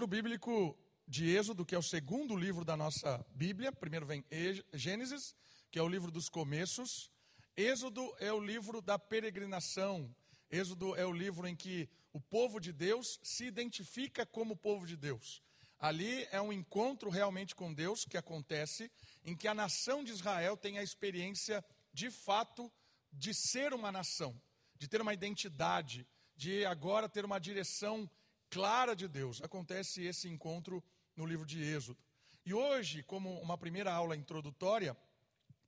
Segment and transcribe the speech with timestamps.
[0.00, 3.70] livro bíblico de Êxodo, que é o segundo livro da nossa Bíblia.
[3.70, 4.24] Primeiro vem
[4.72, 5.34] Gênesis,
[5.70, 7.10] que é o livro dos começos.
[7.54, 10.10] Êxodo é o livro da peregrinação.
[10.50, 14.96] Êxodo é o livro em que o povo de Deus se identifica como povo de
[14.96, 15.42] Deus.
[15.78, 18.90] Ali é um encontro realmente com Deus que acontece,
[19.22, 21.62] em que a nação de Israel tem a experiência
[21.92, 22.72] de fato
[23.12, 24.34] de ser uma nação,
[24.78, 28.10] de ter uma identidade, de agora ter uma direção
[28.50, 29.40] clara de Deus.
[29.40, 30.82] Acontece esse encontro
[31.16, 31.98] no livro de Êxodo.
[32.44, 34.96] E hoje, como uma primeira aula introdutória,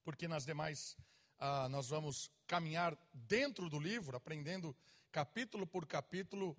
[0.03, 0.97] porque nas demais
[1.39, 4.77] ah, nós vamos caminhar dentro do livro, aprendendo
[5.11, 6.57] capítulo por capítulo,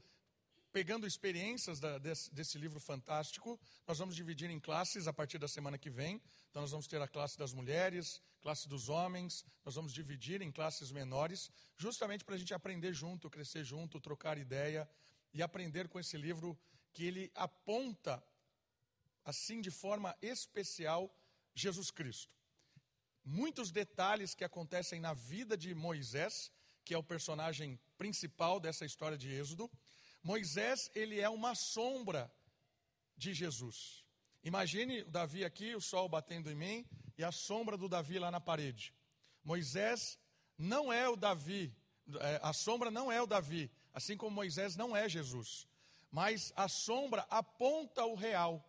[0.71, 3.59] pegando experiências da, desse, desse, livro fantástico.
[3.87, 6.21] Nós vamos dividir em classes a partir da semana que vem.
[6.49, 10.51] Então, nós vamos ter a classe das mulheres, classe dos homens, nós vamos dividir em
[10.51, 14.87] classes menores, justamente para a gente aprender junto, crescer junto, trocar ideia
[15.33, 16.57] e aprender com esse livro
[16.93, 18.23] que ele aponta,
[19.25, 21.13] assim de forma especial,
[21.55, 22.31] Jesus Cristo.
[23.23, 26.51] Muitos detalhes que acontecem na vida de Moisés,
[26.83, 29.71] que é o personagem principal dessa história de Êxodo.
[30.21, 32.31] Moisés, ele é uma sombra
[33.15, 34.03] de Jesus.
[34.43, 36.85] Imagine o Davi aqui, o sol batendo em mim,
[37.17, 38.93] e a sombra do Davi lá na parede.
[39.43, 40.19] Moisés
[40.57, 41.73] não é o Davi,
[42.19, 45.67] é, a sombra não é o Davi, assim como Moisés não é Jesus.
[46.11, 48.63] Mas a sombra aponta o real.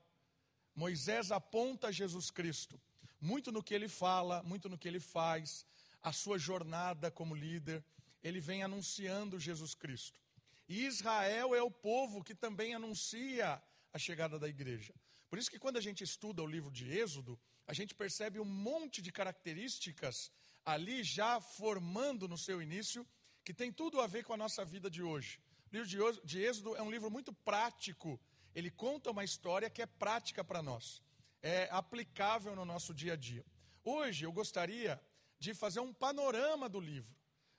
[0.74, 2.80] Moisés aponta Jesus Cristo.
[3.20, 5.64] Muito no que ele fala, muito no que ele faz,
[6.02, 7.82] a sua jornada como líder,
[8.22, 10.20] ele vem anunciando Jesus Cristo.
[10.68, 14.94] E Israel é o povo que também anuncia a chegada da igreja.
[15.28, 18.44] Por isso que quando a gente estuda o livro de Êxodo, a gente percebe um
[18.44, 20.30] monte de características
[20.64, 23.06] ali já formando no seu início
[23.44, 25.38] que tem tudo a ver com a nossa vida de hoje.
[25.70, 28.18] O livro de Êxodo é um livro muito prático.
[28.54, 31.02] Ele conta uma história que é prática para nós,
[31.42, 33.44] é aplicável no nosso dia a dia.
[33.84, 35.00] Hoje eu gostaria
[35.38, 37.14] de fazer um panorama do livro,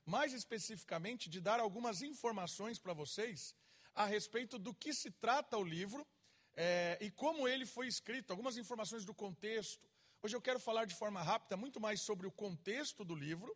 [0.06, 3.54] mais especificamente de dar algumas informações para vocês
[3.94, 6.06] a respeito do que se trata o livro
[6.56, 9.88] é, e como ele foi escrito, algumas informações do contexto.
[10.24, 13.56] Hoje eu quero falar de forma rápida muito mais sobre o contexto do livro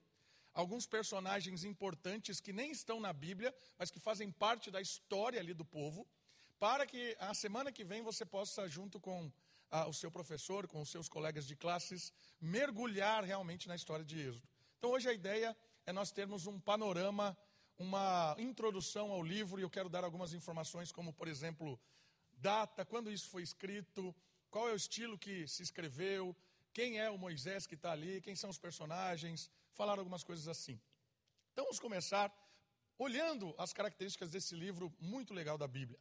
[0.59, 5.53] alguns personagens importantes que nem estão na Bíblia, mas que fazem parte da história ali
[5.53, 6.05] do povo,
[6.59, 9.31] para que a semana que vem você possa, junto com
[9.71, 12.11] ah, o seu professor, com os seus colegas de classes,
[12.41, 14.47] mergulhar realmente na história de Êxodo.
[14.77, 15.55] Então hoje a ideia
[15.85, 17.37] é nós termos um panorama,
[17.77, 21.79] uma introdução ao livro, e eu quero dar algumas informações, como por exemplo,
[22.33, 24.13] data, quando isso foi escrito,
[24.51, 26.35] qual é o estilo que se escreveu,
[26.73, 30.77] quem é o Moisés que está ali, quem são os personagens, falar algumas coisas assim.
[31.53, 32.29] Então vamos começar
[32.97, 35.97] olhando as características desse livro muito legal da Bíblia.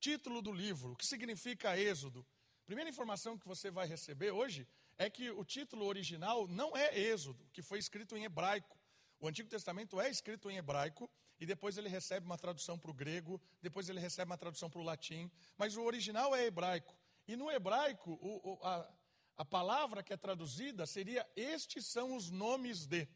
[0.00, 2.26] Título do livro, o que significa Êxodo?
[2.66, 4.66] Primeira informação que você vai receber hoje
[4.98, 8.76] é que o título original não é Êxodo, que foi escrito em hebraico.
[9.20, 11.08] O Antigo Testamento é escrito em hebraico
[11.38, 14.80] e depois ele recebe uma tradução para o grego, depois ele recebe uma tradução para
[14.80, 16.98] o latim, mas o original é hebraico.
[17.28, 18.92] E no hebraico, o, o, a,
[19.36, 23.08] a palavra que é traduzida seria: Estes são os nomes de.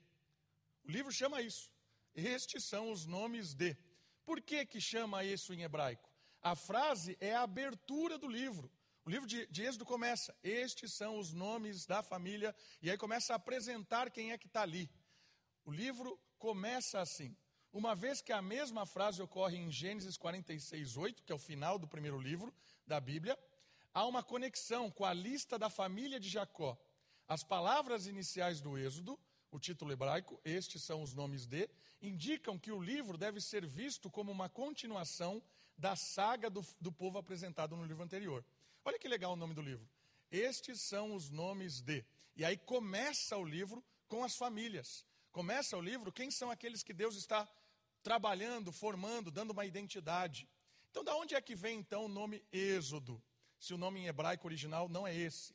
[0.84, 1.70] O livro chama isso.
[2.14, 3.76] Estes são os nomes de.
[4.24, 6.10] Por que, que chama isso em hebraico?
[6.42, 8.70] A frase é a abertura do livro.
[9.04, 12.54] O livro de, de Êxodo começa: Estes são os nomes da família.
[12.82, 14.90] E aí começa a apresentar quem é que está ali.
[15.64, 17.36] O livro começa assim.
[17.72, 21.78] Uma vez que a mesma frase ocorre em Gênesis 46, 8, que é o final
[21.78, 22.52] do primeiro livro
[22.86, 23.38] da Bíblia,
[23.98, 26.78] há uma conexão com a lista da família de Jacó.
[27.26, 29.18] As palavras iniciais do Êxodo,
[29.50, 31.68] o título hebraico, estes são os nomes de,
[32.00, 35.42] indicam que o livro deve ser visto como uma continuação
[35.76, 38.44] da saga do, do povo apresentado no livro anterior.
[38.84, 39.88] Olha que legal o nome do livro.
[40.30, 42.04] Estes são os nomes de.
[42.36, 45.04] E aí começa o livro com as famílias.
[45.32, 47.48] Começa o livro quem são aqueles que Deus está
[48.00, 50.48] trabalhando, formando, dando uma identidade.
[50.88, 53.20] Então, da onde é que vem então o nome Êxodo?
[53.58, 55.54] Se o nome em hebraico original não é esse.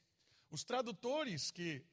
[0.49, 1.83] Os tradutores que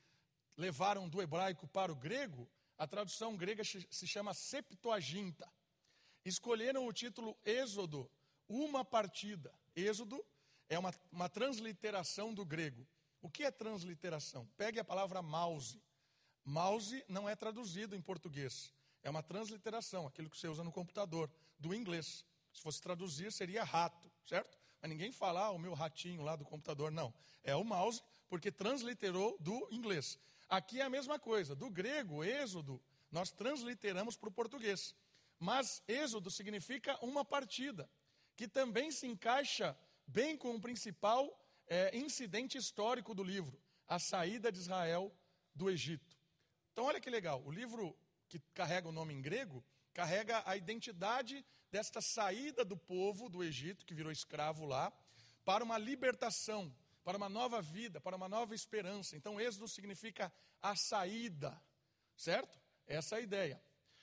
[0.56, 5.50] levaram do hebraico para o grego, a tradução grega se chama Septuaginta.
[6.24, 8.10] Escolheram o título Êxodo,
[8.48, 9.52] uma partida.
[9.74, 10.24] Êxodo
[10.68, 12.86] é uma, uma transliteração do grego.
[13.22, 14.46] O que é transliteração?
[14.56, 15.82] Pegue a palavra mouse.
[16.44, 18.72] Mouse não é traduzido em português.
[19.02, 22.24] É uma transliteração, aquilo que você usa no computador, do inglês.
[22.52, 24.59] Se fosse traduzir, seria rato, certo?
[24.80, 27.12] Mas ninguém fala, ah, o meu ratinho lá do computador, não.
[27.42, 30.18] É o mouse, porque transliterou do inglês.
[30.48, 31.54] Aqui é a mesma coisa.
[31.54, 34.94] Do grego, êxodo, nós transliteramos para o português.
[35.38, 37.88] Mas êxodo significa uma partida,
[38.36, 44.50] que também se encaixa bem com o principal é, incidente histórico do livro, a saída
[44.50, 45.12] de Israel
[45.54, 46.18] do Egito.
[46.72, 47.96] Então, olha que legal, o livro
[48.28, 53.84] que carrega o nome em grego carrega a identidade desta saída do povo do Egito,
[53.84, 54.92] que virou escravo lá,
[55.44, 59.16] para uma libertação, para uma nova vida, para uma nova esperança.
[59.16, 61.60] Então, Êxodo significa a saída,
[62.16, 62.60] certo?
[62.86, 63.62] Essa é a ideia.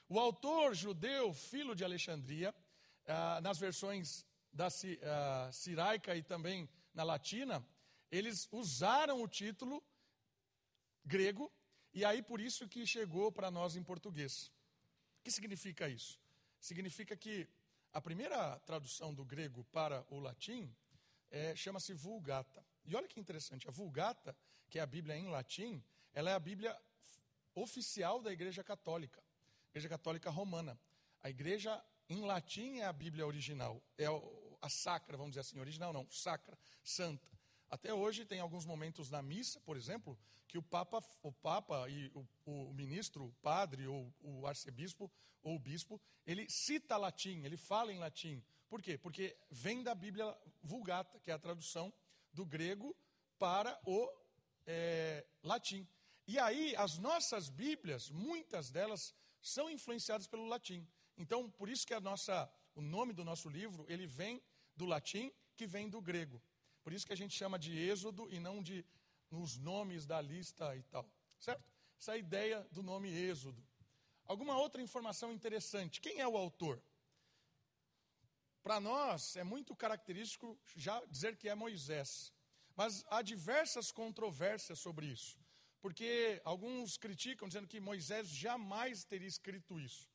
[0.09, 2.55] O autor judeu, filho de Alexandria,
[3.05, 7.65] ah, nas versões da ah, Siraica e também na latina,
[8.09, 9.83] eles usaram o título
[11.05, 11.51] grego,
[11.93, 14.51] e aí por isso que chegou para nós em português.
[15.27, 16.17] Que significa isso?
[16.57, 17.45] Significa que
[17.91, 20.73] a primeira tradução do grego para o latim
[21.29, 22.65] é, chama-se Vulgata.
[22.85, 24.33] E olha que interessante, a Vulgata,
[24.69, 25.83] que é a Bíblia em latim,
[26.13, 26.73] ela é a Bíblia
[27.53, 29.21] oficial da Igreja Católica,
[29.71, 30.79] Igreja Católica Romana.
[31.21, 34.05] A Igreja em latim é a Bíblia original, é
[34.61, 37.36] a sacra, vamos dizer assim, original não, sacra, santa.
[37.69, 40.17] Até hoje tem alguns momentos na missa, por exemplo,
[40.47, 45.11] que o Papa, o Papa e o, o ministro, o padre ou o arcebispo
[45.43, 48.43] ou o bispo, ele cita latim, ele fala em latim.
[48.69, 48.97] Por quê?
[48.97, 51.93] Porque vem da Bíblia Vulgata, que é a tradução
[52.33, 52.95] do grego
[53.37, 54.09] para o
[54.65, 55.87] é, latim.
[56.27, 60.85] E aí, as nossas Bíblias, muitas delas são influenciadas pelo latim.
[61.17, 64.41] Então, por isso que a nossa, o nome do nosso livro, ele vem
[64.75, 66.41] do latim, que vem do grego.
[66.87, 68.85] Por isso que a gente chama de Êxodo e não de
[69.29, 71.05] nos nomes da lista e tal.
[71.37, 71.61] Certo?
[71.99, 73.61] Essa é a ideia do nome Êxodo.
[74.23, 75.99] Alguma outra informação interessante?
[75.99, 76.81] Quem é o autor?
[78.63, 82.31] Para nós é muito característico já dizer que é Moisés.
[82.73, 85.37] Mas há diversas controvérsias sobre isso.
[85.81, 90.09] Porque alguns criticam dizendo que Moisés jamais teria escrito isso.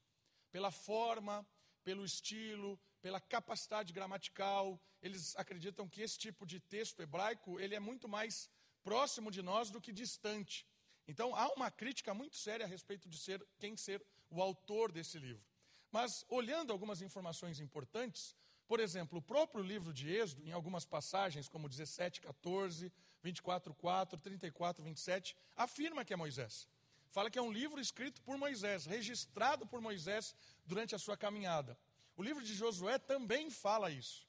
[0.50, 1.46] Pela forma,
[1.84, 4.80] pelo estilo, pela capacidade gramatical.
[5.02, 8.48] Eles acreditam que esse tipo de texto hebraico, ele é muito mais
[8.82, 10.66] próximo de nós do que distante.
[11.06, 15.18] Então há uma crítica muito séria a respeito de ser quem ser o autor desse
[15.18, 15.44] livro.
[15.90, 18.34] Mas olhando algumas informações importantes,
[18.66, 22.90] por exemplo, o próprio livro de Êxodo, em algumas passagens, como 17, 14,
[23.22, 26.66] 24, 4, 34, 27, afirma que é Moisés.
[27.10, 30.34] Fala que é um livro escrito por Moisés, registrado por Moisés
[30.64, 31.76] durante a sua caminhada.
[32.22, 34.24] O livro de Josué também fala isso.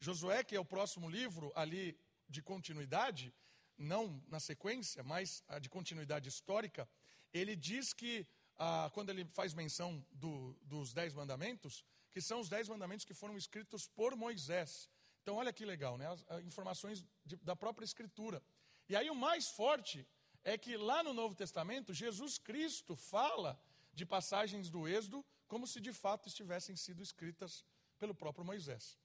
[0.00, 1.96] Josué, que é o próximo livro ali
[2.28, 3.32] de continuidade,
[3.78, 6.88] não na sequência, mas de continuidade histórica,
[7.32, 8.26] ele diz que,
[8.56, 13.14] ah, quando ele faz menção do, dos Dez Mandamentos, que são os Dez Mandamentos que
[13.14, 14.90] foram escritos por Moisés.
[15.22, 16.08] Então, olha que legal, né?
[16.08, 18.42] As, as informações de, da própria Escritura.
[18.88, 20.04] E aí, o mais forte
[20.42, 23.56] é que lá no Novo Testamento, Jesus Cristo fala
[23.94, 27.64] de passagens do Êxodo como se de fato estivessem sido escritas
[27.98, 28.98] pelo próprio Moisés.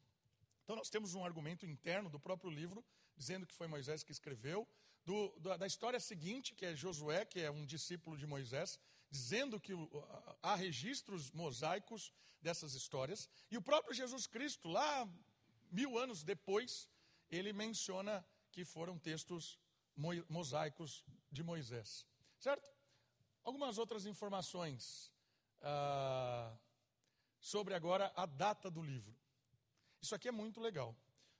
[0.63, 2.83] Então, nós temos um argumento interno do próprio livro,
[3.15, 4.67] dizendo que foi Moisés que escreveu,
[5.05, 8.79] do, da, da, história seguinte, que é Josué, que é um discípulo de Moisés,
[9.09, 9.73] dizendo que
[10.41, 15.07] há registros mosaicos dessas histórias, e o próprio Jesus Cristo, lá
[15.71, 16.87] mil anos depois,
[17.29, 19.59] ele menciona que foram textos
[20.29, 22.05] mosaicos de Moisés.
[22.39, 22.69] Certo?
[23.43, 25.11] Algumas outras informações
[25.61, 26.55] ah,
[27.39, 29.15] sobre agora a data do livro.
[30.01, 30.95] Isso aqui é muito legal.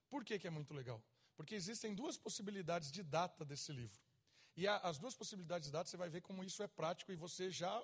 [0.10, 1.02] Por que, que é muito legal?
[1.36, 4.00] Porque existem duas possibilidades de data desse livro.
[4.56, 7.16] E a, as duas possibilidades de data, você vai ver como isso é prático e
[7.16, 7.84] você já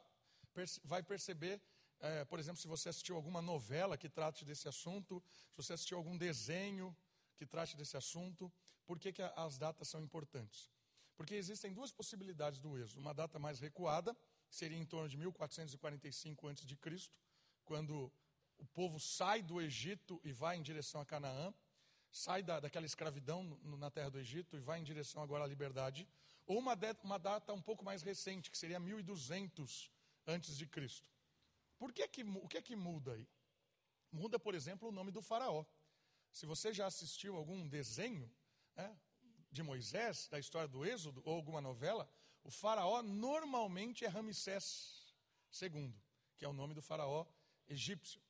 [0.54, 1.62] perce, vai perceber,
[2.00, 5.98] é, por exemplo, se você assistiu alguma novela que trate desse assunto, se você assistiu
[5.98, 6.96] algum desenho
[7.36, 8.52] que trate desse assunto,
[8.86, 10.70] por que, que as datas são importantes?
[11.16, 13.02] Porque existem duas possibilidades do êxodo.
[13.02, 14.16] Uma data mais recuada,
[14.50, 17.10] seria em torno de 1445 a.C.,
[17.66, 18.12] quando
[18.58, 21.54] o povo sai do Egito e vai em direção a Canaã,
[22.12, 26.08] sai da, daquela escravidão na terra do Egito e vai em direção agora à liberdade,
[26.46, 29.92] ou uma, de, uma data um pouco mais recente, que seria 1200
[30.26, 31.10] antes de Cristo.
[31.78, 33.28] Por que que, o que é que muda aí?
[34.12, 35.66] Muda, por exemplo, o nome do faraó.
[36.32, 38.32] Se você já assistiu algum desenho,
[38.76, 38.98] né,
[39.52, 42.10] de Moisés, da história do Êxodo, ou alguma novela,
[42.48, 45.14] o faraó normalmente é Ramsés
[45.62, 45.94] II,
[46.38, 47.26] que é o nome do faraó
[47.68, 48.22] egípcio.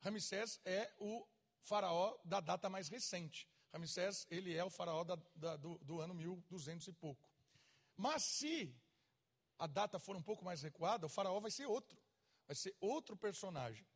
[0.00, 1.28] Ramsés é o
[1.60, 3.46] faraó da data mais recente.
[3.70, 7.28] Ramsés, ele é o faraó da, da, do, do ano 1200 e pouco.
[7.94, 8.74] Mas se
[9.58, 12.02] a data for um pouco mais recuada, o faraó vai ser outro.
[12.46, 13.86] Vai ser outro personagem.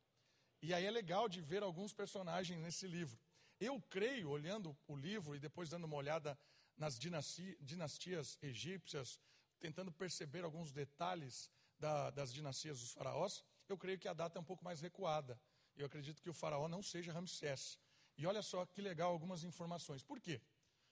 [0.61, 3.19] E aí é legal de ver alguns personagens nesse livro.
[3.59, 6.37] Eu creio, olhando o livro e depois dando uma olhada
[6.77, 9.19] nas dinastias egípcias,
[9.61, 11.49] tentando perceber alguns detalhes
[11.79, 15.39] da, das dinastias dos faraós, eu creio que a data é um pouco mais recuada.
[15.77, 17.79] Eu acredito que o faraó não seja Ramsés.
[18.17, 20.03] E olha só que legal algumas informações.
[20.03, 20.41] Por quê?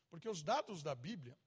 [0.10, 1.38] Porque os dados da Bíblia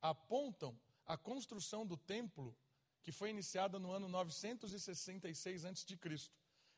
[0.00, 2.56] apontam a construção do templo
[3.02, 5.98] que foi iniciada no ano 966 a.C.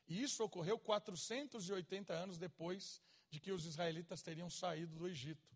[0.07, 5.49] E isso ocorreu 480 anos depois de que os israelitas teriam saído do Egito.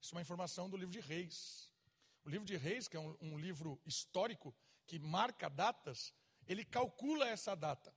[0.00, 1.71] Isso é uma informação do livro de Reis.
[2.24, 4.54] O livro de Reis, que é um, um livro histórico
[4.86, 6.12] que marca datas,
[6.46, 7.94] ele calcula essa data.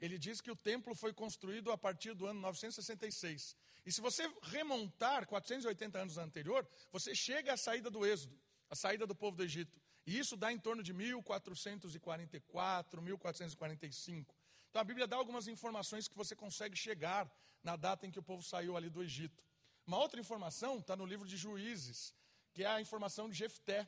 [0.00, 3.56] Ele diz que o templo foi construído a partir do ano 966.
[3.84, 9.06] E se você remontar 480 anos anterior, você chega à saída do Êxodo, a saída
[9.06, 9.80] do povo do Egito.
[10.06, 14.36] E isso dá em torno de 1444, 1445.
[14.68, 17.30] Então a Bíblia dá algumas informações que você consegue chegar
[17.62, 19.42] na data em que o povo saiu ali do Egito.
[19.86, 22.12] Uma outra informação está no livro de Juízes,
[22.56, 23.86] que é a informação de Jefté.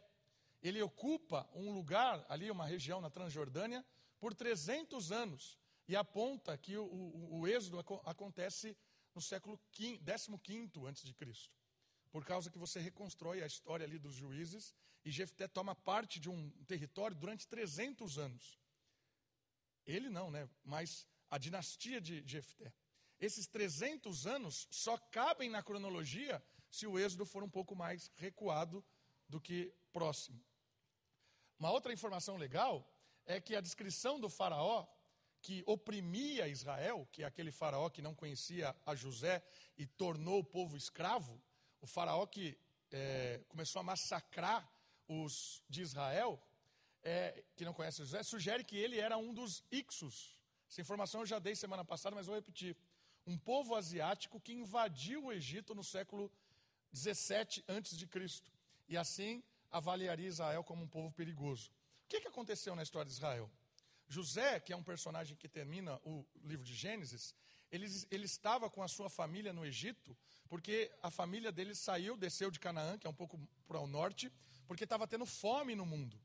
[0.62, 3.82] Ele ocupa um lugar ali, uma região na Transjordânia,
[4.20, 5.58] por 300 anos
[5.88, 8.76] e aponta que o, o, o êxodo acontece
[9.14, 11.56] no século XV antes de Cristo.
[12.10, 16.28] Por causa que você reconstrói a história ali dos juízes e Jefté toma parte de
[16.28, 18.60] um território durante 300 anos.
[19.86, 20.46] Ele não, né?
[20.62, 22.70] Mas a dinastia de Jefté.
[23.18, 28.84] Esses 300 anos só cabem na cronologia se o êxodo for um pouco mais recuado
[29.28, 30.42] do que próximo.
[31.58, 32.88] Uma outra informação legal
[33.26, 34.86] é que a descrição do faraó
[35.40, 39.42] que oprimia Israel, que é aquele faraó que não conhecia a José
[39.76, 41.40] e tornou o povo escravo,
[41.80, 42.58] o faraó que
[42.90, 44.68] é, começou a massacrar
[45.06, 46.40] os de Israel,
[47.02, 50.36] é, que não conhece José, sugere que ele era um dos Ixos.
[50.68, 52.76] Essa informação eu já dei semana passada, mas vou repetir.
[53.26, 56.30] Um povo asiático que invadiu o Egito no século
[56.92, 58.50] 17 antes de Cristo
[58.88, 61.70] e assim avaliaria Israel como um povo perigoso.
[62.04, 63.50] O que, que aconteceu na história de Israel?
[64.08, 67.34] José, que é um personagem que termina o livro de Gênesis,
[67.70, 70.16] ele, ele estava com a sua família no Egito,
[70.48, 74.32] porque a família dele saiu, desceu de Canaã, que é um pouco para o norte,
[74.66, 76.18] porque estava tendo fome no mundo.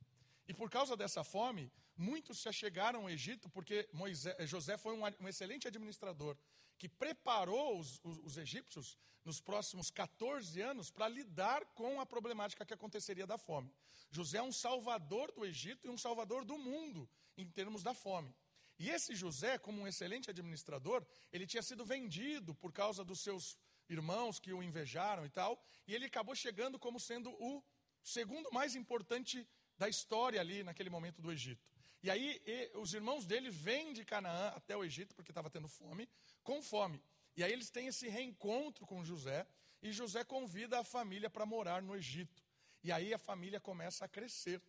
[0.47, 5.03] E por causa dessa fome, muitos se achegaram ao Egito, porque Moisés, José foi um,
[5.19, 6.37] um excelente administrador
[6.77, 12.65] que preparou os, os, os egípcios nos próximos 14 anos para lidar com a problemática
[12.65, 13.73] que aconteceria da fome.
[14.11, 18.35] José é um salvador do Egito e um salvador do mundo em termos da fome.
[18.77, 23.57] E esse José, como um excelente administrador, ele tinha sido vendido por causa dos seus
[23.89, 27.63] irmãos que o invejaram e tal, e ele acabou chegando como sendo o
[28.03, 29.47] segundo mais importante
[29.77, 31.72] da história ali naquele momento do Egito.
[32.03, 35.69] E aí e, os irmãos dele vêm de Canaã até o Egito, porque estava tendo
[35.69, 36.07] fome,
[36.43, 37.01] com fome.
[37.35, 39.47] E aí eles têm esse reencontro com José,
[39.81, 42.43] e José convida a família para morar no Egito.
[42.83, 44.61] E aí a família começa a crescer.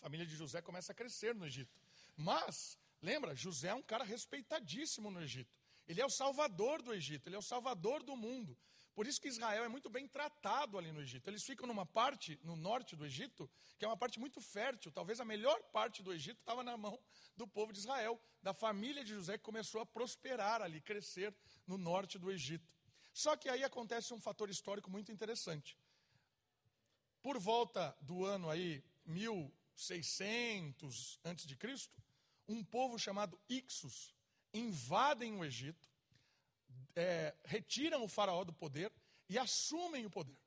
[0.00, 1.72] A família de José começa a crescer no Egito.
[2.16, 5.56] Mas, lembra, José é um cara respeitadíssimo no Egito.
[5.86, 8.58] Ele é o salvador do Egito, ele é o salvador do mundo.
[8.98, 11.30] Por isso que Israel é muito bem tratado ali no Egito.
[11.30, 14.90] Eles ficam numa parte, no norte do Egito, que é uma parte muito fértil.
[14.90, 16.98] Talvez a melhor parte do Egito estava na mão
[17.36, 21.32] do povo de Israel, da família de José, que começou a prosperar ali, crescer
[21.64, 22.74] no norte do Egito.
[23.12, 25.78] Só que aí acontece um fator histórico muito interessante.
[27.22, 32.02] Por volta do ano aí 1600 antes de Cristo,
[32.48, 34.12] um povo chamado Ixos
[34.52, 35.87] invadem o Egito
[36.98, 38.92] é, retiram o faraó do poder
[39.28, 40.38] e assumem o poder.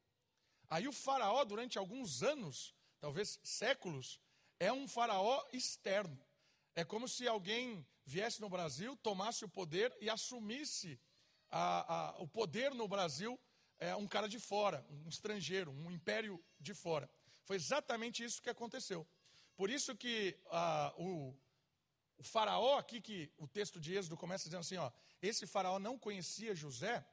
[0.69, 4.19] Aí o faraó, durante alguns anos, talvez séculos,
[4.59, 6.19] é um faraó externo.
[6.75, 10.99] É como se alguém viesse no Brasil, tomasse o poder e assumisse
[11.49, 13.39] a, a, o poder no Brasil,
[13.79, 17.09] é, um cara de fora, um estrangeiro, um império de fora.
[17.45, 19.07] Foi exatamente isso que aconteceu.
[19.55, 21.35] Por isso que a, o,
[22.21, 25.97] o faraó aqui, que o texto de Êxodo começa dizendo assim, ó, esse faraó não
[25.97, 27.03] conhecia José,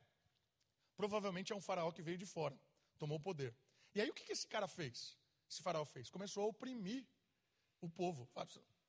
[0.97, 2.55] provavelmente é um faraó que veio de fora,
[2.99, 3.55] tomou o poder.
[3.95, 5.17] E aí o que, que esse cara fez?
[5.50, 6.11] Esse faraó fez?
[6.11, 7.07] Começou a oprimir
[7.81, 8.29] o povo.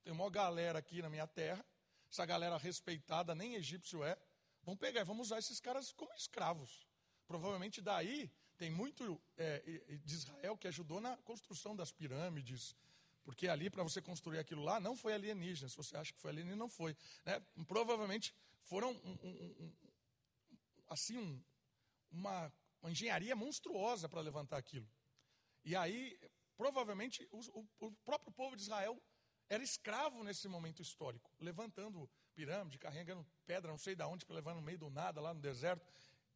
[0.03, 1.65] Tem uma galera aqui na minha terra,
[2.11, 4.17] essa galera respeitada, nem egípcio é,
[4.63, 6.85] vamos pegar vamos usar esses caras como escravos.
[7.27, 9.59] Provavelmente daí tem muito é,
[10.03, 12.75] de Israel que ajudou na construção das pirâmides,
[13.29, 15.69] porque ali, para você construir aquilo lá, não foi alienígena.
[15.69, 16.97] Se você acha que foi alienígena, não foi.
[17.23, 17.39] Né?
[17.67, 18.33] Provavelmente
[18.63, 19.73] foram um, um, um,
[20.87, 21.39] assim,
[22.09, 24.89] uma, uma, engenharia monstruosa para levantar aquilo.
[25.63, 26.19] E aí,
[26.57, 28.99] provavelmente, o, o, o, próprio povo de Israel
[29.47, 34.55] era escravo nesse momento histórico, levantando pirâmide, carregando pedra, não sei de onde, para levar
[34.55, 35.85] no meio do nada, lá no deserto.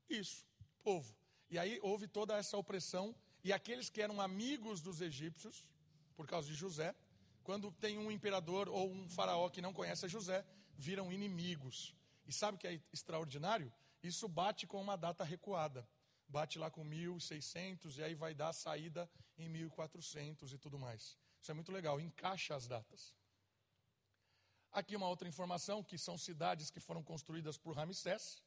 [0.08, 0.46] Isso,
[0.84, 1.12] povo.
[1.50, 5.66] E aí houve toda essa opressão, e aqueles que eram amigos dos egípcios,
[6.14, 6.96] por causa de José.
[7.44, 10.46] Quando tem um imperador ou um faraó que não conhece a José,
[10.78, 11.96] viram inimigos.
[12.26, 13.72] E sabe o que é extraordinário?
[14.04, 15.88] isso bate com uma data recuada.
[16.28, 21.18] Bate lá com 1600 e aí vai dar a saída em 1400 e tudo mais.
[21.42, 23.16] Isso é muito legal, encaixa as datas.
[24.72, 28.44] Aqui uma outra informação, que são cidades que foram construídas por Ramsés.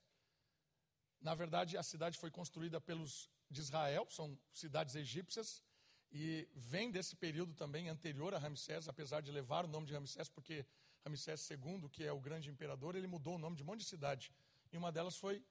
[1.20, 5.62] Na verdade, a cidade foi construída pelos de Israel, são cidades egípcias,
[6.18, 10.30] e vem desse período também anterior a Ramsés, apesar de levar o nome de Ramsés,
[10.30, 10.64] porque
[11.04, 13.85] Ramsés II, que é o grande imperador, ele mudou o nome de um monte de
[13.85, 14.32] cidade.
[14.73, 15.44] E uma delas foi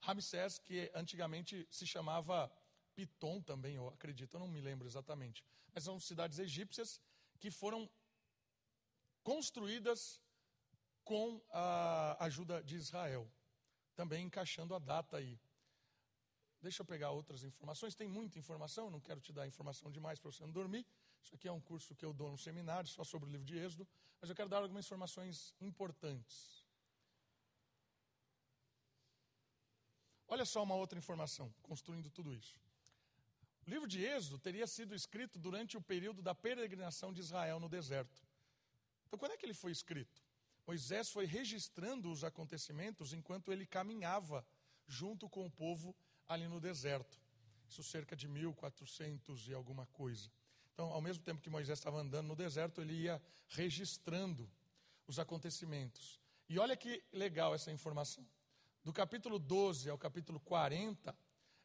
[0.00, 2.50] Ramsés, que antigamente se chamava
[2.94, 5.44] Piton também, eu acredito, eu não me lembro exatamente.
[5.74, 7.02] Mas são cidades egípcias
[7.38, 7.86] que foram
[9.22, 10.22] construídas
[11.04, 13.30] com a ajuda de Israel.
[13.94, 15.38] Também encaixando a data aí.
[16.60, 17.94] Deixa eu pegar outras informações.
[17.94, 20.84] Tem muita informação, não quero te dar informação demais para você não dormir.
[21.22, 23.56] Isso aqui é um curso que eu dou no seminário, só sobre o livro de
[23.56, 23.86] Êxodo.
[24.20, 26.66] Mas eu quero dar algumas informações importantes.
[30.26, 32.60] Olha só uma outra informação, construindo tudo isso.
[33.66, 37.68] O livro de Êxodo teria sido escrito durante o período da peregrinação de Israel no
[37.68, 38.22] deserto.
[39.06, 40.22] Então, quando é que ele foi escrito?
[40.66, 44.46] Moisés foi registrando os acontecimentos enquanto ele caminhava
[44.86, 45.96] junto com o povo
[46.28, 47.20] ali no deserto.
[47.68, 50.30] Isso cerca de 1400 e alguma coisa.
[50.72, 54.48] Então, ao mesmo tempo que Moisés estava andando no deserto, ele ia registrando
[55.06, 56.20] os acontecimentos.
[56.48, 58.26] E olha que legal essa informação.
[58.84, 61.14] Do capítulo 12 ao capítulo 40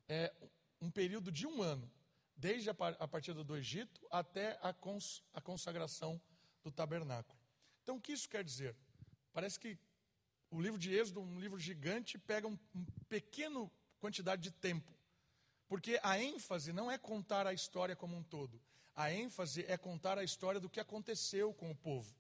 [0.09, 0.33] é
[0.81, 1.89] um período de um ano,
[2.35, 2.73] desde a
[3.07, 6.19] partida do Egito até a, cons a consagração
[6.63, 7.37] do tabernáculo.
[7.81, 8.75] Então, o que isso quer dizer?
[9.31, 9.77] Parece que
[10.49, 13.71] o livro de Êxodo, um livro gigante, pega um, um pequeno
[14.03, 14.91] quantidade de tempo.
[15.65, 18.61] Porque a ênfase não é contar a história como um todo.
[18.93, 22.13] A ênfase é contar a história do que aconteceu com o povo.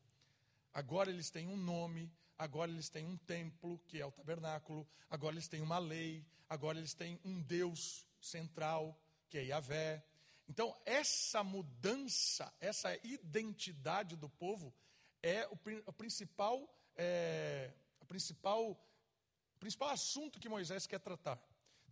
[0.73, 5.35] Agora eles têm um nome, agora eles têm um templo, que é o tabernáculo, agora
[5.35, 8.97] eles têm uma lei, agora eles têm um Deus central,
[9.29, 10.01] que é Yahvé.
[10.47, 14.73] Então, essa mudança, essa identidade do povo
[15.21, 18.71] é o, principal, é, a principal,
[19.55, 21.37] o principal assunto que Moisés quer tratar.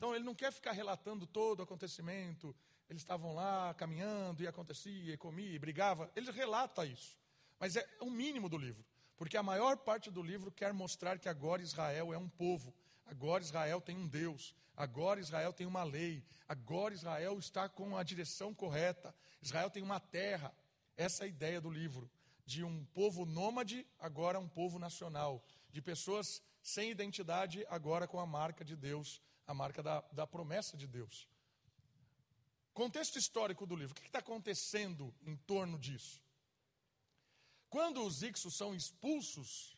[0.02, 2.56] Então, ele não quer ficar relatando todo o acontecimento.
[2.90, 6.12] Eles estavam lá caminhando e acontecia, e comia, e brigava.
[6.16, 7.16] Ele relata isso.
[7.60, 8.84] Mas é o mínimo do livro.
[9.16, 12.74] Porque a maior parte do livro quer mostrar que agora Israel é um povo.
[13.06, 14.56] Agora Israel tem um Deus.
[14.76, 16.26] Agora Israel tem uma lei.
[16.50, 19.14] Agora Israel está com a direção correta.
[19.40, 20.52] Israel tem uma terra.
[20.98, 22.10] Essa é a ideia do livro
[22.44, 28.26] de um povo nômade, agora um povo nacional, de pessoas sem identidade, agora com a
[28.26, 31.28] marca de Deus, a marca da, da promessa de Deus.
[32.74, 36.22] Contexto histórico do livro, o que está acontecendo em torno disso?
[37.70, 39.78] Quando os Ixos são expulsos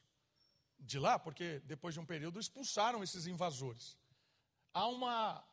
[0.79, 3.97] de lá, porque depois de um período expulsaram esses invasores,
[4.73, 5.43] há uma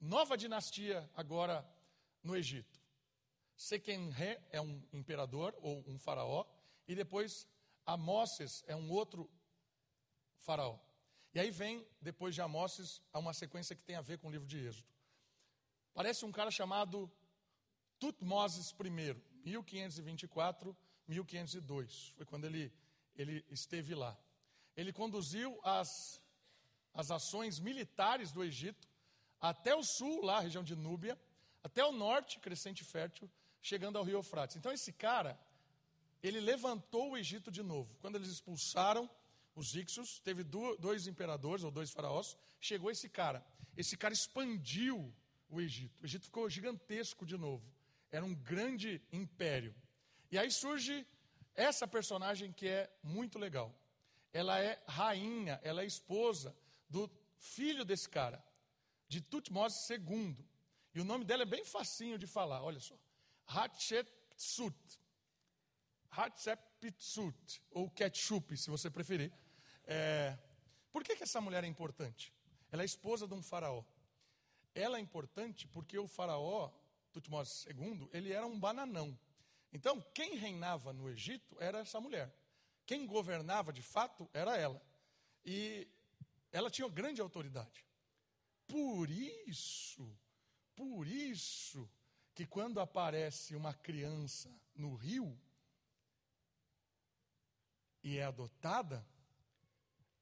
[0.00, 1.68] nova dinastia agora
[2.22, 2.80] no Egito.
[3.56, 6.44] Sequenre é um imperador ou um faraó,
[6.86, 7.46] e depois
[7.84, 9.28] Amoses é um outro
[10.38, 10.78] faraó.
[11.34, 14.46] E aí vem, depois de Amoses, uma sequência que tem a ver com o livro
[14.46, 14.88] de Êxodo.
[15.92, 17.10] Parece um cara chamado
[17.98, 22.12] Tutmoses I, 1524, 1502.
[22.16, 22.72] Foi quando ele,
[23.16, 24.16] ele esteve lá.
[24.76, 26.22] Ele conduziu as,
[26.94, 28.88] as ações militares do Egito
[29.40, 31.18] até o sul, lá, região de Núbia,
[31.62, 34.56] até o norte, Crescente Fértil, chegando ao rio Eufrates.
[34.56, 35.38] Então esse cara,
[36.22, 37.96] ele levantou o Egito de novo.
[38.00, 39.08] Quando eles expulsaram
[39.58, 43.44] os Ixos, teve dois imperadores ou dois faraós, chegou esse cara.
[43.76, 45.12] Esse cara expandiu
[45.48, 46.00] o Egito.
[46.02, 47.64] O Egito ficou gigantesco de novo.
[48.10, 49.74] Era um grande império.
[50.30, 51.06] E aí surge
[51.54, 53.74] essa personagem que é muito legal.
[54.32, 56.54] Ela é rainha, ela é esposa
[56.88, 58.42] do filho desse cara,
[59.08, 60.36] de Tutmoses II.
[60.94, 62.96] E o nome dela é bem facinho de falar, olha só.
[63.46, 65.00] Hatshepsut.
[66.10, 69.32] Hatshepsut, ou ketchup, se você preferir.
[69.90, 70.36] É,
[70.92, 72.32] por que, que essa mulher é importante?
[72.70, 73.82] Ela é esposa de um faraó.
[74.74, 76.70] Ela é importante porque o faraó,
[77.10, 79.18] Tutmoses II, ele era um bananão.
[79.72, 82.30] Então, quem reinava no Egito era essa mulher.
[82.84, 84.80] Quem governava de fato era ela.
[85.42, 85.88] E
[86.52, 87.84] ela tinha grande autoridade.
[88.66, 90.14] Por isso,
[90.76, 91.90] por isso,
[92.34, 95.38] que quando aparece uma criança no rio
[98.02, 99.04] e é adotada,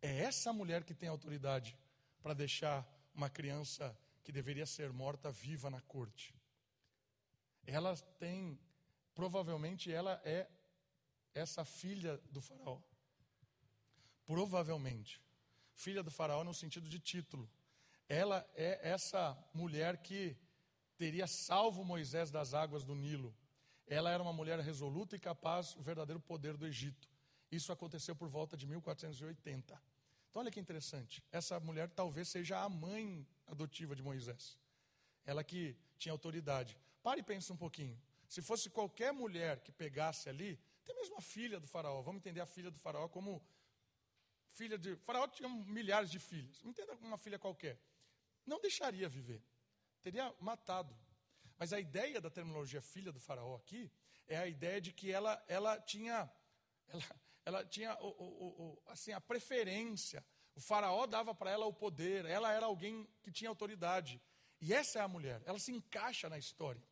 [0.02, 1.76] é essa mulher que tem autoridade
[2.22, 6.34] para deixar uma criança que deveria ser morta viva na corte.
[7.66, 8.58] Ela tem,
[9.14, 10.48] provavelmente ela é
[11.34, 12.80] essa filha do faraó.
[14.26, 15.22] Provavelmente.
[15.74, 17.48] filha do faraó no sentido de título.
[18.08, 20.36] Ela é essa mulher que
[20.96, 23.36] teria salvo Moisés das águas do Nilo.
[23.86, 27.08] Ela era uma mulher resoluta e capaz do verdadeiro poder do Egito.
[27.50, 29.82] Isso aconteceu por volta de 1480.
[30.30, 31.22] Então, olha que interessante.
[31.30, 34.58] Essa mulher talvez seja a mãe adotiva de Moisés.
[35.24, 36.76] Ela que tinha autoridade.
[37.02, 38.00] Pare e pense um pouquinho.
[38.28, 42.40] Se fosse qualquer mulher que pegasse ali, até mesmo a filha do faraó, vamos entender
[42.40, 43.42] a filha do faraó como
[44.52, 44.92] filha de.
[44.92, 46.60] O faraó tinha milhares de filhas.
[46.64, 47.80] Entenda como uma filha qualquer.
[48.44, 49.42] Não deixaria viver.
[50.02, 50.96] Teria matado.
[51.58, 53.90] Mas a ideia da terminologia filha do faraó aqui
[54.28, 56.30] é a ideia de que ela, ela tinha.
[56.88, 57.02] Ela,
[57.46, 60.22] ela tinha o, o, o, assim, a preferência.
[60.56, 64.20] O faraó dava para ela o poder, ela era alguém que tinha autoridade.
[64.60, 66.82] E essa é a mulher, ela se encaixa na história.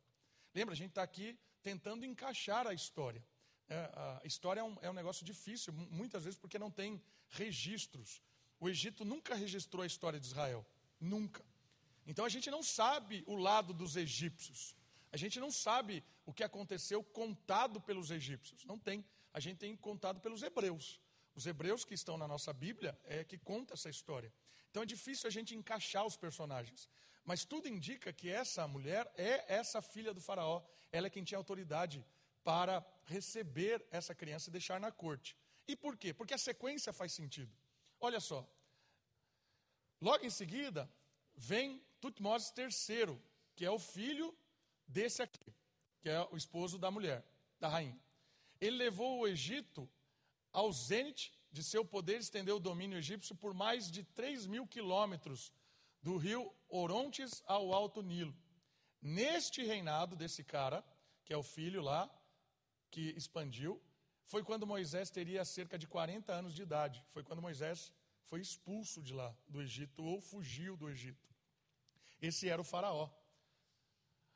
[0.55, 3.23] Lembra, a gente está aqui tentando encaixar a história.
[3.69, 8.23] É, a história é um, é um negócio difícil, muitas vezes porque não tem registros.
[8.61, 10.65] O Egito nunca registrou a história de Israel.
[11.01, 11.45] Nunca.
[12.07, 14.77] Então a gente não sabe o lado dos egípcios.
[15.11, 18.65] A gente não sabe o que aconteceu contado pelos egípcios.
[18.65, 19.05] Não tem.
[19.35, 21.01] A gente tem contado pelos hebreus.
[21.35, 24.33] Os hebreus que estão na nossa Bíblia é que conta essa história.
[24.71, 26.89] Então é difícil a gente encaixar os personagens.
[27.25, 30.63] Mas tudo indica que essa mulher é essa filha do faraó.
[30.93, 32.07] Ela é quem tinha autoridade
[32.45, 35.37] para receber essa criança e deixar na corte.
[35.67, 36.15] E por quê?
[36.15, 37.53] Porque a sequência faz sentido.
[37.99, 38.47] Olha só.
[40.01, 40.89] Logo em seguida,
[41.35, 43.19] vem Tutmoses III,
[43.57, 44.37] que é o filho
[44.87, 45.47] desse aqui,
[46.01, 47.25] que é o esposo da mulher,
[47.59, 48.04] da rainha.
[48.65, 49.89] Ele levou o Egito
[50.53, 55.53] ao zênite de seu poder, estendeu o domínio egípcio por mais de 3 mil quilômetros,
[56.03, 58.35] do rio Orontes ao Alto Nilo.
[59.01, 60.85] Neste reinado desse cara,
[61.25, 62.11] que é o filho lá,
[62.91, 63.81] que expandiu,
[64.27, 67.05] foi quando Moisés teria cerca de 40 anos de idade.
[67.13, 67.93] Foi quando Moisés
[68.25, 71.29] foi expulso de lá, do Egito, ou fugiu do Egito.
[72.21, 73.11] Esse era o Faraó.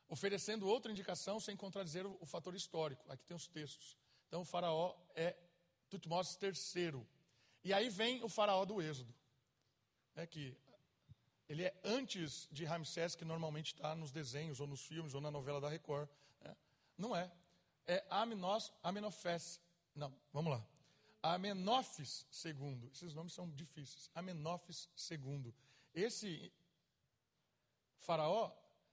[0.08, 3.04] Oferecendo outra indicação sem contradizer o, fator histórico.
[3.10, 3.97] Aqui tem os textos.
[4.28, 5.36] Então, o Faraó é
[5.88, 7.04] Tutmoses III.
[7.64, 9.12] E aí vem o Faraó do Êxodo.
[10.14, 10.56] É que
[11.48, 15.30] ele é antes de Ramsés, que normalmente está nos desenhos, ou nos filmes, ou na
[15.30, 16.08] novela da Record.
[16.40, 16.56] Né?
[16.96, 17.32] Não é.
[17.86, 19.60] É Amenós, Amenofés.
[19.94, 20.66] Não, vamos lá.
[21.22, 22.90] Amenófis II.
[22.92, 24.10] Esses nomes são difíceis.
[24.14, 25.54] Amenófis II.
[25.94, 26.52] Esse
[27.98, 28.52] faraó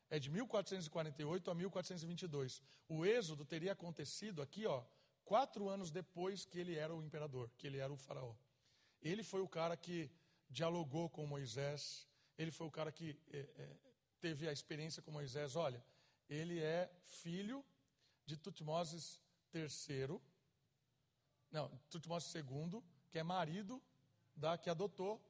[0.10, 2.62] é de 1448 a 1422.
[2.88, 4.84] O êxodo teria acontecido aqui, ó,
[5.26, 8.36] quatro anos depois que ele era o imperador, que ele era o faraó.
[9.02, 10.10] Ele foi o cara que
[10.50, 12.08] dialogou com Moisés,
[12.38, 13.78] ele foi o cara que é, é,
[14.20, 15.56] teve a experiência com Moisés.
[15.56, 15.84] Olha,
[16.30, 17.66] ele é filho
[18.26, 19.20] de Tutmoses
[19.54, 20.20] III,
[21.52, 23.82] não, Tutmoses II, que é marido
[24.36, 25.22] da que adotou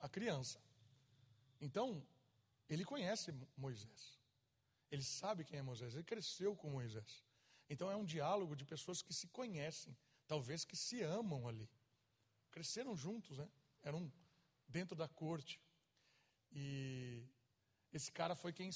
[0.00, 0.60] a criança.
[1.60, 2.04] Então,
[2.68, 4.18] ele conhece Moisés.
[4.90, 7.24] Ele sabe quem é Moisés, ele cresceu com Moisés.
[7.68, 9.96] Então é um diálogo de pessoas que se conhecem,
[10.26, 11.68] talvez que se amam ali.
[12.50, 13.48] Cresceram juntos, né?
[13.82, 14.12] Eram
[14.68, 15.60] dentro da corte.
[16.50, 17.24] E
[17.92, 18.70] esse cara foi quem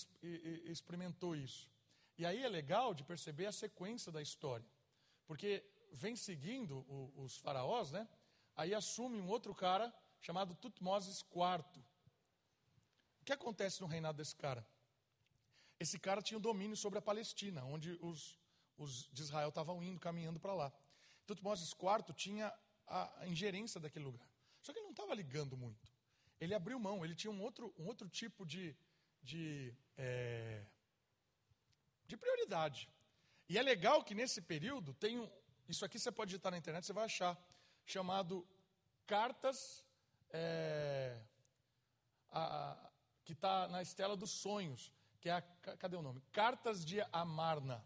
[0.65, 1.71] experimentou isso.
[2.19, 4.67] E aí é legal de perceber a sequência da história.
[5.27, 6.85] Porque vem seguindo
[7.17, 8.09] os faraós, né?
[8.55, 11.85] Aí assume um outro cara chamado Tutmoses IV.
[13.21, 14.67] O que acontece no reinado desse cara?
[15.79, 18.39] Esse cara tinha o domínio sobre a Palestina, onde os,
[18.77, 20.73] os de Israel estavam indo, caminhando para lá.
[21.27, 22.53] Tutmoses IV tinha
[22.87, 24.29] a, ingerência daquele lugar.
[24.63, 25.97] Só que ele não estava ligando muito
[26.41, 28.77] ele abriu mão, ele tinha um outro, um outro tipo de,
[29.23, 30.65] de, é,
[32.07, 32.89] de prioridade.
[33.49, 35.31] E é legal que nesse período tem um,
[35.69, 37.39] isso aqui você pode digitar na internet, você vai achar,
[37.85, 38.47] chamado
[39.07, 39.85] Cartas,
[40.31, 41.19] é,
[42.31, 42.91] a,
[43.25, 46.21] que está na Estela dos Sonhos, que é a, cadê o nome?
[46.33, 47.85] Cartas de Amarna.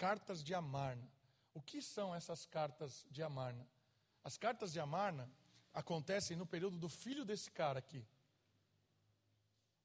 [0.00, 1.06] Cartas de Amarna.
[1.52, 3.68] O que são essas cartas de Amarna?
[4.24, 5.30] As cartas de Amarna
[5.74, 8.02] acontecem no período do filho desse cara aqui.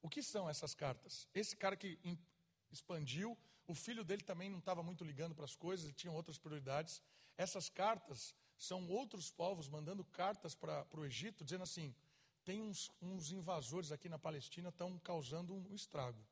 [0.00, 1.28] O que são essas cartas?
[1.34, 1.98] Esse cara que
[2.72, 6.38] expandiu, o filho dele também não estava muito ligando para as coisas, ele tinha outras
[6.38, 7.02] prioridades.
[7.36, 11.94] Essas cartas são outros povos mandando cartas para o Egito, dizendo assim:
[12.42, 16.26] tem uns, uns invasores aqui na Palestina estão causando um estrago.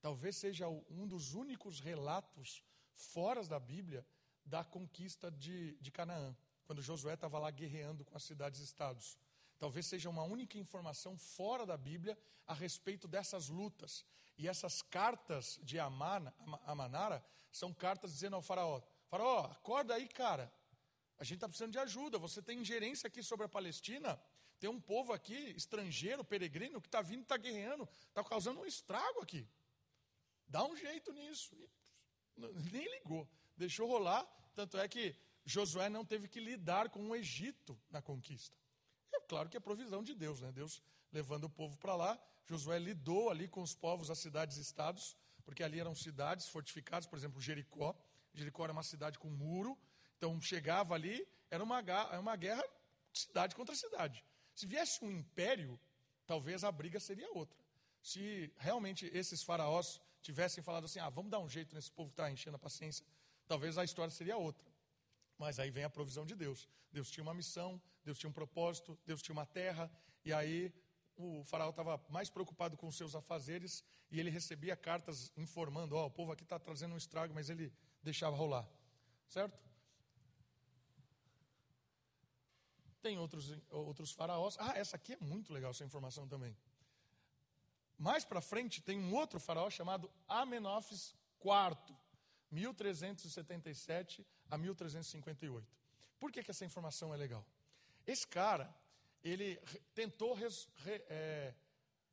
[0.00, 2.62] Talvez seja um dos únicos relatos
[2.94, 4.06] fora da Bíblia
[4.44, 9.18] da conquista de, de Canaã quando Josué estava lá guerreando com as cidades-estados.
[9.58, 14.04] Talvez seja uma única informação fora da Bíblia a respeito dessas lutas.
[14.36, 16.34] E essas cartas de Amana,
[16.66, 20.52] Amanara são cartas dizendo ao faraó: Faraó, acorda aí, cara.
[21.18, 22.18] A gente está precisando de ajuda.
[22.18, 24.20] Você tem ingerência aqui sobre a Palestina.
[24.58, 29.20] tem um povo aqui, estrangeiro, peregrino, que está vindo, está guerreando, está causando um estrago
[29.20, 29.46] aqui.
[30.48, 31.54] Dá um jeito nisso.
[32.72, 34.26] Nem ligou, deixou rolar.
[34.54, 38.56] Tanto é que Josué não teve que lidar com o Egito na conquista.
[39.12, 40.50] É claro que é provisão de Deus, né?
[40.52, 42.18] Deus levando o povo para lá.
[42.46, 47.06] Josué lidou ali com os povos, as cidades e estados, porque ali eram cidades fortificadas,
[47.06, 47.94] por exemplo, Jericó.
[48.32, 49.78] Jericó era uma cidade com muro,
[50.16, 51.80] então chegava ali, era uma,
[52.18, 52.64] uma guerra
[53.12, 54.24] cidade contra cidade.
[54.54, 55.78] Se viesse um império,
[56.26, 57.58] talvez a briga seria outra.
[58.02, 62.14] Se realmente esses faraós tivessem falado assim, ah, vamos dar um jeito nesse povo que
[62.14, 63.04] está enchendo a paciência,
[63.46, 64.66] talvez a história seria outra.
[65.36, 66.68] Mas aí vem a provisão de Deus.
[66.90, 69.90] Deus tinha uma missão, Deus tinha um propósito, Deus tinha uma terra,
[70.24, 70.72] e aí
[71.16, 76.04] o faraó estava mais preocupado com os seus afazeres e ele recebia cartas informando: ó,
[76.04, 78.66] oh, o povo aqui está trazendo um estrago, mas ele deixava rolar.
[79.28, 79.58] Certo?
[83.02, 84.56] Tem outros, outros faraós.
[84.58, 86.56] Ah, essa aqui é muito legal, essa informação também.
[87.98, 91.96] Mais para frente tem um outro faraó chamado Amenófis IV,
[92.50, 95.66] 1377 a 1358.
[96.18, 97.46] Por que, que essa informação é legal?
[98.06, 98.74] Esse cara,
[99.22, 99.60] ele
[99.94, 101.54] tentou res, re, é,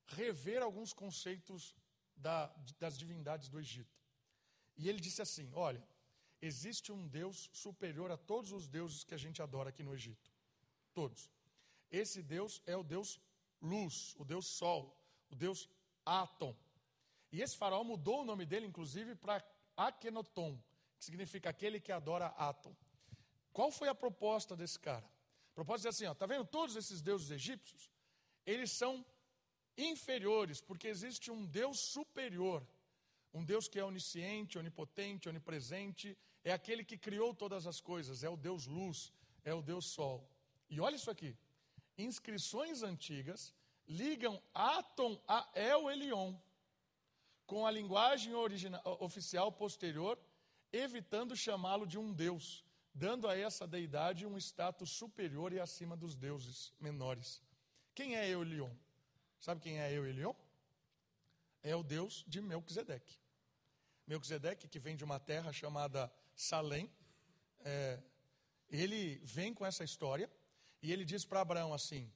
[0.07, 1.75] rever alguns conceitos
[2.15, 3.99] da, das divindades do Egito.
[4.77, 5.83] E ele disse assim: olha,
[6.41, 10.31] existe um Deus superior a todos os deuses que a gente adora aqui no Egito.
[10.93, 11.29] Todos.
[11.89, 13.19] Esse Deus é o Deus
[13.61, 14.97] luz, o Deus sol,
[15.31, 15.67] o Deus
[16.05, 16.55] Atom.
[17.31, 19.43] E esse faraó mudou o nome dele, inclusive, para
[19.77, 20.59] Akhenaton,
[20.97, 22.75] que significa aquele que adora Atom.
[23.53, 25.05] Qual foi a proposta desse cara?
[25.05, 27.89] A proposta é assim, ó, tá vendo todos esses deuses egípcios?
[28.45, 29.05] Eles são
[29.77, 32.65] inferiores, porque existe um Deus superior.
[33.33, 38.29] Um Deus que é onisciente, onipotente, onipresente, é aquele que criou todas as coisas, é
[38.29, 39.13] o Deus luz,
[39.43, 40.29] é o Deus sol.
[40.69, 41.37] E olha isso aqui:
[41.97, 43.53] inscrições antigas
[43.87, 46.35] ligam Atom a El Elion
[47.45, 50.17] com a linguagem original, oficial posterior,
[50.71, 52.63] evitando chamá-lo de um deus,
[52.93, 57.41] dando a essa deidade um status superior e acima dos deuses menores.
[57.93, 58.71] Quem é El Elion?
[59.39, 60.33] Sabe quem é El Elion?
[61.61, 63.19] É o deus de Melquisedeque.
[64.07, 66.89] Melquisedeque, que vem de uma terra chamada Salém,
[67.59, 67.99] é,
[68.69, 70.31] ele vem com essa história
[70.81, 72.11] e ele diz para Abraão assim: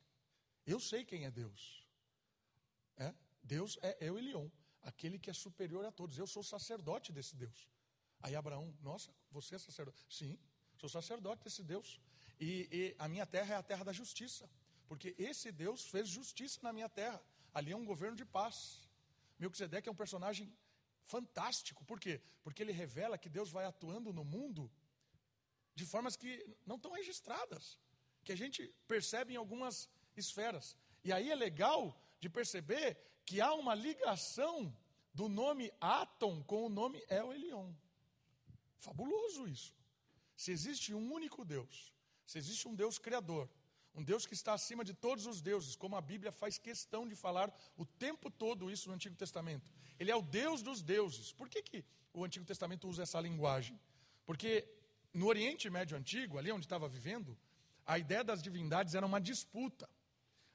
[0.65, 1.86] Eu sei quem é Deus.
[2.97, 3.13] É?
[3.43, 4.49] Deus é eu e Leon,
[4.82, 6.17] aquele que é superior a todos.
[6.17, 7.69] Eu sou sacerdote desse Deus.
[8.21, 10.06] Aí Abraão, nossa, você é sacerdote?
[10.10, 10.39] Sim,
[10.78, 11.99] sou sacerdote desse Deus.
[12.39, 14.49] E, e a minha terra é a terra da justiça,
[14.88, 17.21] porque esse Deus fez justiça na minha terra.
[17.54, 18.82] Ali é um governo de paz.
[19.38, 20.51] Melquisedeque é um personagem
[21.06, 21.86] fantástico.
[21.86, 22.21] Por quê?
[22.43, 24.71] Porque ele revela que Deus vai atuando no mundo
[25.75, 26.32] de formas que
[26.65, 27.78] não estão registradas
[28.25, 29.88] que a gente percebe em algumas
[30.19, 30.75] esferas.
[31.04, 34.75] E aí é legal de perceber que há uma ligação
[35.13, 37.71] do nome Atom com o nome El Elion.
[38.78, 39.73] Fabuloso isso.
[40.36, 41.93] Se existe um único Deus,
[42.25, 43.49] se existe um Deus criador,
[43.95, 47.15] um Deus que está acima de todos os deuses, como a Bíblia faz questão de
[47.15, 49.71] falar o tempo todo isso no Antigo Testamento.
[49.97, 51.32] Ele é o Deus dos deuses.
[51.32, 53.80] Por que, que o Antigo Testamento usa essa linguagem?
[54.25, 54.67] Porque
[55.13, 57.38] no Oriente Médio Antigo, ali onde estava vivendo,
[57.86, 59.89] a ideia das divindades era uma disputa.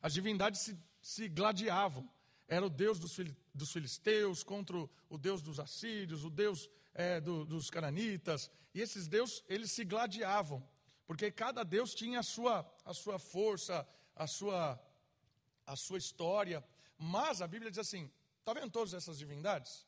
[0.00, 2.08] As divindades se, se gladiavam.
[2.48, 3.16] Era o deus dos,
[3.54, 4.76] dos filisteus contra
[5.08, 8.50] o, deus dos assírios, o deus é, do, dos cananitas.
[8.74, 10.66] E esses deuses, eles se gladiavam.
[11.06, 14.80] Porque cada deus tinha a sua, a sua força, a sua,
[15.66, 16.64] a sua história.
[16.98, 19.86] Mas a Bíblia diz assim: está vendo todas essas divindades?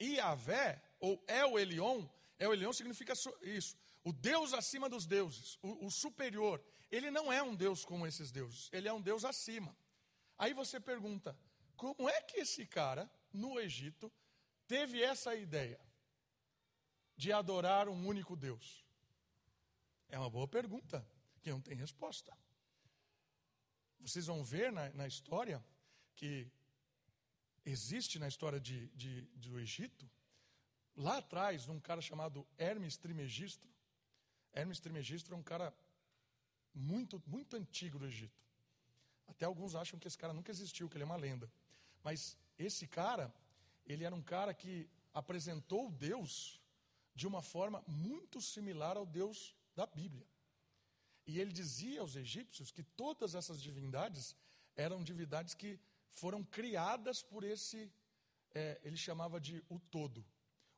[0.00, 3.76] Iavé, ou El Elion, El Elion significa isso.
[4.02, 6.62] O Deus acima dos deuses, o, o, superior,
[6.94, 9.76] ele não é um Deus como esses deuses, ele é um Deus acima.
[10.38, 11.36] Aí você pergunta:
[11.76, 14.12] como é que esse cara, no Egito,
[14.66, 15.80] teve essa ideia
[17.16, 18.84] de adorar um único Deus?
[20.08, 21.06] É uma boa pergunta,
[21.42, 22.36] que não tem resposta.
[24.00, 25.64] Vocês vão ver na, na história
[26.14, 26.50] que
[27.64, 30.08] existe na história de, de, do Egito,
[30.94, 33.74] lá atrás, num cara chamado Hermes Trimegistro,
[34.54, 35.74] Hermes Trismegisto é um cara
[36.74, 38.42] muito, muito antigo do Egito.
[39.26, 41.50] Até alguns acham que esse cara nunca existiu, que ele é uma lenda.
[42.02, 43.32] Mas esse cara,
[43.86, 46.60] ele era um cara que apresentou Deus
[47.14, 50.26] de uma forma muito similar ao Deus da Bíblia.
[51.26, 54.36] E ele dizia aos egípcios que todas essas divindades
[54.76, 55.78] eram divindades que
[56.10, 57.90] foram criadas por esse,
[58.54, 60.24] é, ele chamava de o todo.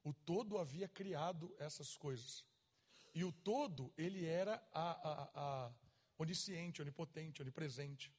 [0.04, 2.44] O todo havia criado essas coisas.
[3.14, 5.72] E o todo, ele era a, a, a
[6.18, 8.12] onisciente, onipotente, onipresente.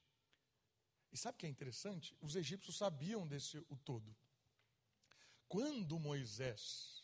[1.12, 2.16] E sabe o que é interessante?
[2.22, 4.16] Os egípcios sabiam desse o todo.
[5.48, 7.04] Quando Moisés,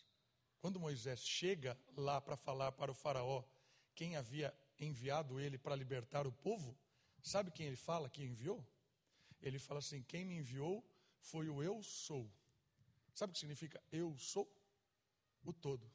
[0.60, 3.42] quando Moisés chega lá para falar para o faraó
[3.94, 6.76] quem havia enviado ele para libertar o povo,
[7.22, 8.66] sabe quem ele fala que enviou?
[9.40, 10.84] Ele fala assim: quem me enviou
[11.20, 12.30] foi o eu sou.
[13.14, 14.50] Sabe o que significa eu sou?
[15.44, 15.90] O todo.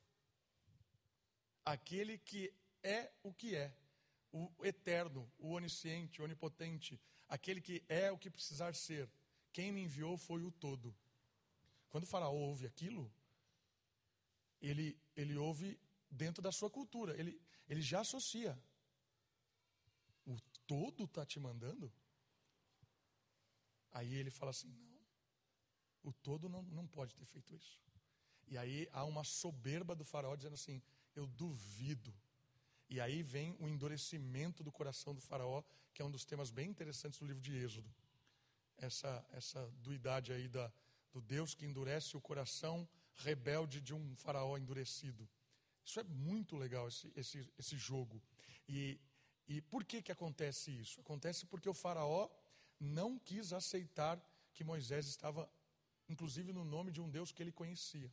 [1.65, 3.75] Aquele que é o que é,
[4.31, 9.09] o eterno, o onisciente, o onipotente, aquele que é o que precisar ser.
[9.51, 10.95] Quem me enviou foi o todo.
[11.89, 13.11] Quando o faraó ouve aquilo,
[14.61, 18.57] ele, ele ouve dentro da sua cultura, ele, ele já associa.
[20.25, 20.37] O
[20.67, 21.91] todo está te mandando?
[23.91, 24.99] Aí ele fala assim: não,
[26.03, 27.79] o todo não, não pode ter feito isso.
[28.47, 30.81] E aí há uma soberba do faraó dizendo assim:
[31.15, 32.13] eu duvido.
[32.89, 36.69] E aí vem o endurecimento do coração do faraó, que é um dos temas bem
[36.69, 37.89] interessantes do livro de Êxodo.
[38.77, 40.71] Essa, essa duidade aí da,
[41.11, 45.27] do Deus que endurece o coração rebelde de um faraó endurecido.
[45.85, 48.21] Isso é muito legal, esse, esse, esse jogo.
[48.67, 48.99] E,
[49.47, 50.99] e por que, que acontece isso?
[51.01, 52.29] Acontece porque o faraó
[52.79, 54.19] não quis aceitar
[54.53, 55.49] que Moisés estava,
[56.07, 58.11] inclusive, no nome de um Deus que ele conhecia.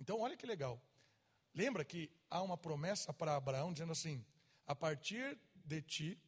[0.00, 0.80] Então, olha que legal.
[1.58, 4.24] Lembra que há uma promessa para Abraão dizendo assim:
[4.64, 6.22] a partir de ti,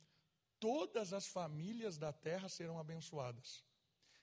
[0.59, 3.65] todas as famílias da terra serão abençoadas.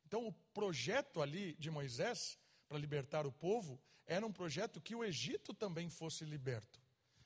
[0.05, 5.01] Então, o projeto ali de Moisés para libertar o povo era um projeto que o
[5.01, 6.77] Egito também fosse liberto.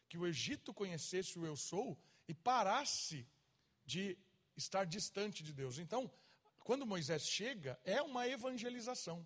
[0.07, 3.27] Que o Egito conhecesse o eu sou e parasse
[3.83, 4.15] de
[4.55, 5.79] estar distante de Deus.
[5.79, 6.11] Então,
[6.59, 9.25] quando Moisés chega, é uma evangelização.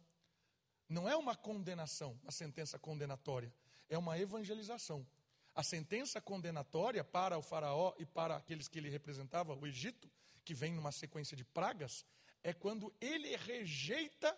[0.88, 3.54] Não é uma condenação, uma sentença condenatória.
[3.90, 5.06] É uma evangelização.
[5.54, 10.12] A sentença condenatória para o faraó e para aqueles que ele representava, o Egito,
[10.44, 12.06] que vem numa sequência de pragas,
[12.44, 14.38] é quando ele rejeita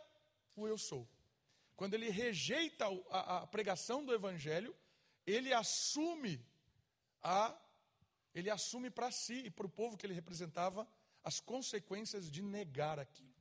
[0.55, 1.07] o eu sou.
[1.75, 4.75] Quando ele rejeita a, pregação do evangelho,
[5.25, 6.43] ele assume
[7.21, 7.55] a
[8.33, 10.87] ele assume para si e para o povo que ele representava
[11.23, 13.33] as consequências de negar aquilo.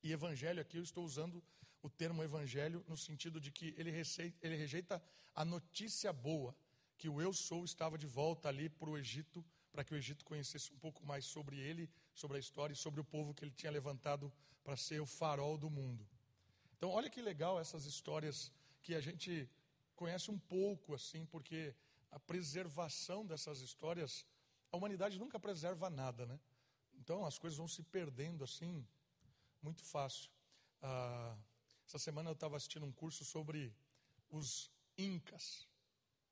[0.00, 1.42] E evangelho aqui eu estou usando
[1.86, 5.02] o termo evangelho no sentido de que ele, receita, ele rejeita
[5.34, 6.54] a notícia boa,
[6.98, 10.24] que o eu sou estava de volta ali para o Egito, para que o Egito
[10.24, 13.50] conhecesse um pouco mais sobre ele sobre a história e sobre o povo que ele
[13.50, 14.32] tinha levantado
[14.64, 16.08] para ser o farol do mundo.
[16.76, 18.50] Então, olha que legal essas histórias
[18.82, 19.48] que a gente
[19.94, 21.74] conhece um pouco assim, porque
[22.10, 24.24] a preservação dessas histórias,
[24.72, 26.40] a humanidade nunca preserva nada, né?
[26.94, 28.86] Então as coisas vão se perdendo assim,
[29.62, 30.30] muito fácil.
[30.82, 31.36] Ah,
[31.86, 33.72] essa semana eu estava assistindo um curso sobre
[34.28, 35.68] os Incas,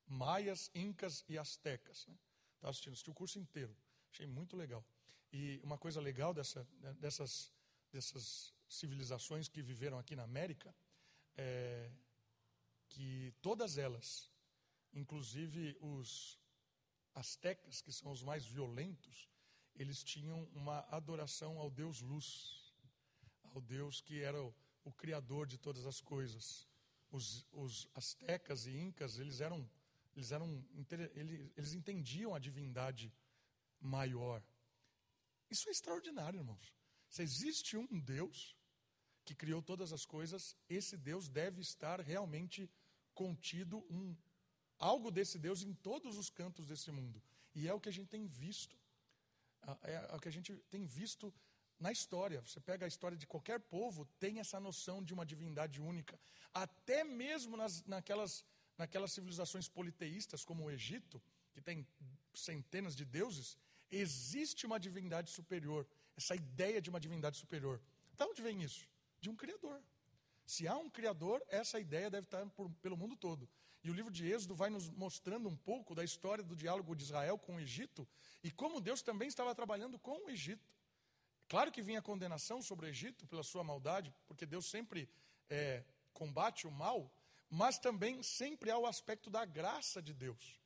[0.05, 2.05] Maias, Incas e Astecas.
[2.07, 2.17] Né?
[2.55, 3.75] Estava assistindo, assisti o curso inteiro,
[4.11, 4.85] achei muito legal.
[5.31, 7.53] E uma coisa legal dessa, né, dessas,
[7.91, 10.75] dessas civilizações que viveram aqui na América
[11.37, 11.91] é
[12.89, 14.29] que todas elas,
[14.93, 16.39] inclusive os
[17.13, 19.29] astecas, que são os mais violentos,
[19.75, 22.73] eles tinham uma adoração ao Deus luz,
[23.43, 24.53] ao Deus que era o,
[24.85, 26.65] o criador de todas as coisas.
[27.11, 29.69] Os, os astecas e incas, eles eram,
[30.15, 30.65] eles eram,
[31.15, 33.13] eles, entendiam a divindade
[33.79, 34.41] maior.
[35.49, 36.73] Isso é extraordinário, irmãos.
[37.09, 38.55] Se existe um Deus
[39.23, 42.69] que criou todas as coisas, esse Deus deve estar realmente
[43.13, 44.15] contido um
[44.77, 47.21] algo desse Deus em todos os cantos desse mundo.
[47.53, 48.77] E é o que a gente tem visto.
[49.83, 51.33] É o que a gente tem visto
[51.79, 52.41] na história.
[52.41, 56.19] Você pega a história de qualquer povo, tem essa noção de uma divindade única.
[56.53, 58.43] Até mesmo nas, naquelas,
[58.77, 61.21] naquelas civilizações politeístas, como o Egito,
[61.53, 61.87] que tem
[62.33, 63.57] centenas de deuses,
[63.89, 67.81] existe uma divindade superior, essa ideia de uma divindade superior.
[68.13, 68.87] De onde vem isso?
[69.19, 69.81] De um Criador.
[70.45, 73.49] Se há um Criador, essa ideia deve estar por, pelo mundo todo.
[73.83, 77.03] E o livro de Êxodo vai nos mostrando um pouco da história do diálogo de
[77.03, 78.07] Israel com o Egito
[78.43, 80.74] e como Deus também estava trabalhando com o Egito.
[81.47, 85.09] Claro que vinha condenação sobre o Egito pela sua maldade, porque Deus sempre
[85.49, 85.83] é,
[86.13, 87.11] combate o mal,
[87.49, 90.59] mas também sempre há o aspecto da graça de Deus.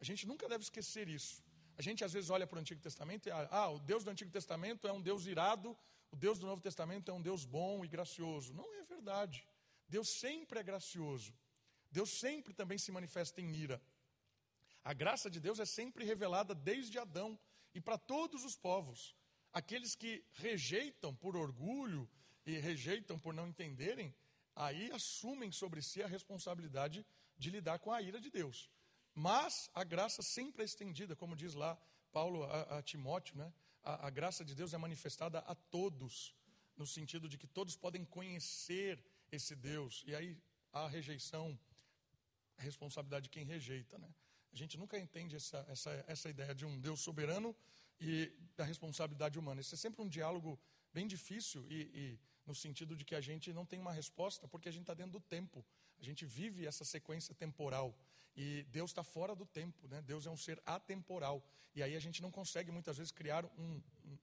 [0.00, 1.44] A gente nunca deve esquecer isso.
[1.78, 4.30] A gente às vezes olha para o Antigo Testamento e ah, o Deus do Antigo
[4.30, 5.76] Testamento é um Deus irado,
[6.10, 8.54] o Deus do Novo Testamento é um Deus bom e gracioso.
[8.54, 9.46] Não é verdade.
[9.88, 11.34] Deus sempre é gracioso.
[11.90, 13.80] Deus sempre também se manifesta em ira.
[14.84, 17.38] A graça de Deus é sempre revelada desde Adão
[17.74, 19.15] e para todos os povos.
[19.60, 22.06] Aqueles que rejeitam por orgulho
[22.44, 24.14] e rejeitam por não entenderem,
[24.54, 27.06] aí assumem sobre si a responsabilidade
[27.38, 28.70] de lidar com a ira de Deus.
[29.14, 31.74] Mas a graça sempre é estendida, como diz lá
[32.12, 33.50] Paulo a, a Timóteo, né?
[33.82, 36.34] a, a graça de Deus é manifestada a todos,
[36.76, 39.02] no sentido de que todos podem conhecer
[39.32, 40.04] esse Deus.
[40.06, 40.36] E aí
[40.70, 41.58] a rejeição,
[42.58, 44.14] a responsabilidade de quem rejeita, né?
[44.52, 47.56] A gente nunca entende essa, essa, essa ideia de um Deus soberano
[48.00, 49.60] e da responsabilidade humana.
[49.60, 50.58] Isso é sempre um diálogo
[50.92, 54.68] bem difícil e, e no sentido de que a gente não tem uma resposta porque
[54.68, 55.64] a gente está dentro do tempo.
[55.98, 57.96] A gente vive essa sequência temporal
[58.36, 60.02] e Deus está fora do tempo, né?
[60.02, 61.42] Deus é um ser atemporal
[61.74, 64.18] e aí a gente não consegue muitas vezes criar um, um,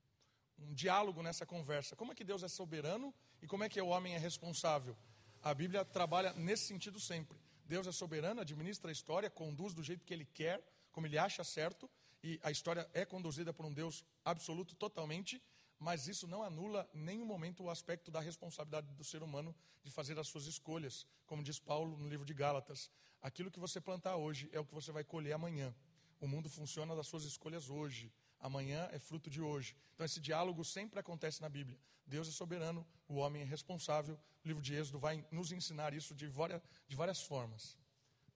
[0.59, 1.95] um diálogo nessa conversa.
[1.95, 4.95] Como é que Deus é soberano e como é que o homem é responsável?
[5.41, 7.37] A Bíblia trabalha nesse sentido sempre.
[7.65, 10.61] Deus é soberano, administra a história, conduz do jeito que ele quer,
[10.91, 11.89] como ele acha certo,
[12.23, 15.41] e a história é conduzida por um Deus absoluto totalmente,
[15.77, 19.53] mas isso não anula nenhum momento o aspecto da responsabilidade do ser humano
[19.83, 21.05] de fazer as suas escolhas.
[21.25, 22.89] Como diz Paulo no livro de Gálatas,
[23.21, 25.75] aquilo que você plantar hoje é o que você vai colher amanhã.
[26.21, 28.09] O mundo funciona das suas escolhas hoje.
[28.39, 29.75] Amanhã é fruto de hoje.
[29.93, 31.77] Então esse diálogo sempre acontece na Bíblia.
[32.05, 34.17] Deus é soberano, o homem é responsável.
[34.43, 37.77] O livro de Êxodo vai nos ensinar isso de várias, de várias formas.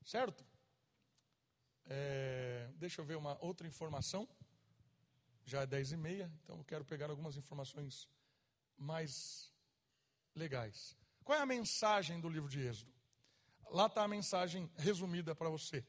[0.03, 0.45] Certo?
[1.89, 4.27] É, deixa eu ver uma outra informação.
[5.45, 8.07] Já é dez e meia, então eu quero pegar algumas informações
[8.77, 9.51] mais
[10.35, 10.97] legais.
[11.23, 12.91] Qual é a mensagem do livro de Êxodo?
[13.71, 15.85] Lá está a mensagem resumida para você.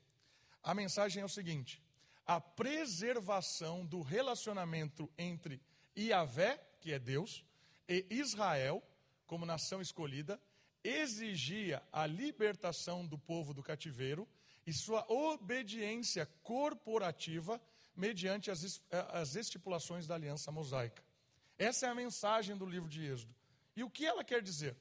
[0.62, 1.82] A mensagem é o seguinte:
[2.24, 5.60] a preservação do relacionamento entre
[5.96, 7.44] Iavé, que é Deus,
[7.88, 8.82] e Israel,
[9.26, 10.40] como nação escolhida,
[10.84, 14.28] exigia a libertação do povo do cativeiro
[14.68, 17.58] e sua obediência corporativa
[17.96, 21.02] mediante as, as estipulações da aliança mosaica.
[21.56, 23.34] Essa é a mensagem do livro de Êxodo.
[23.74, 24.76] E o que ela quer dizer?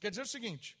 [0.00, 0.76] Quer dizer o seguinte: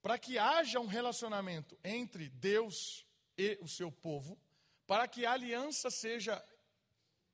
[0.00, 3.06] para que haja um relacionamento entre Deus
[3.36, 4.40] e o seu povo,
[4.86, 6.42] para que a aliança seja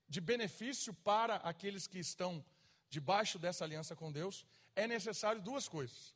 [0.09, 2.45] de benefício para aqueles que estão
[2.91, 4.45] debaixo dessa aliança com Deus,
[4.75, 6.13] é necessário duas coisas: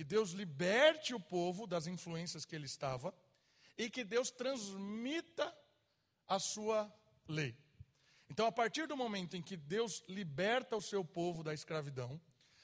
[0.00, 3.14] que Deus liberte o povo das influências que ele estava
[3.76, 5.54] e que Deus transmita
[6.26, 6.90] a sua
[7.28, 7.54] lei.
[8.30, 12.18] Então, a partir do momento em que Deus liberta o seu povo da escravidão,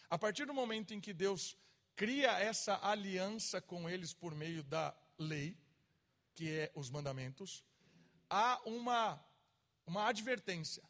[0.08, 1.58] a partir do momento em que Deus
[1.94, 5.58] cria essa aliança com eles por meio da lei,
[6.34, 7.62] que é os mandamentos,
[8.30, 9.22] há uma,
[9.86, 10.82] uma advertência.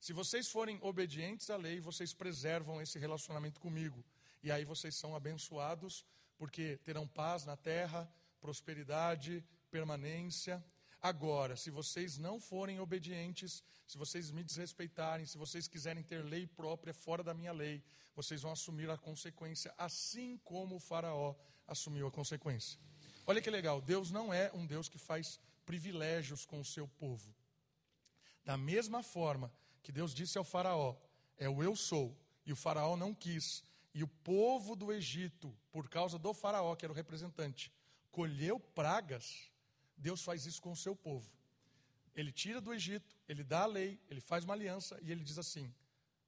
[0.00, 4.04] Se vocês forem obedientes à lei, vocês preservam esse relacionamento comigo.
[4.44, 6.04] E aí vocês são abençoados,
[6.36, 8.06] porque terão paz na terra,
[8.42, 10.62] prosperidade, permanência.
[11.00, 16.46] Agora, se vocês não forem obedientes, se vocês me desrespeitarem, se vocês quiserem ter lei
[16.46, 17.82] própria fora da minha lei,
[18.14, 21.34] vocês vão assumir a consequência, assim como o Faraó
[21.66, 22.78] assumiu a consequência.
[23.26, 27.34] Olha que legal, Deus não é um Deus que faz privilégios com o seu povo.
[28.44, 29.50] Da mesma forma
[29.82, 30.94] que Deus disse ao Faraó:
[31.38, 32.14] É o eu sou,
[32.44, 33.64] e o Faraó não quis,
[33.94, 37.72] e o povo do Egito, por causa do Faraó, que era o representante,
[38.10, 39.54] colheu pragas
[39.96, 41.30] Deus faz isso com o seu povo.
[42.14, 45.38] Ele tira do Egito, ele dá a lei, ele faz uma aliança e ele diz
[45.38, 45.72] assim: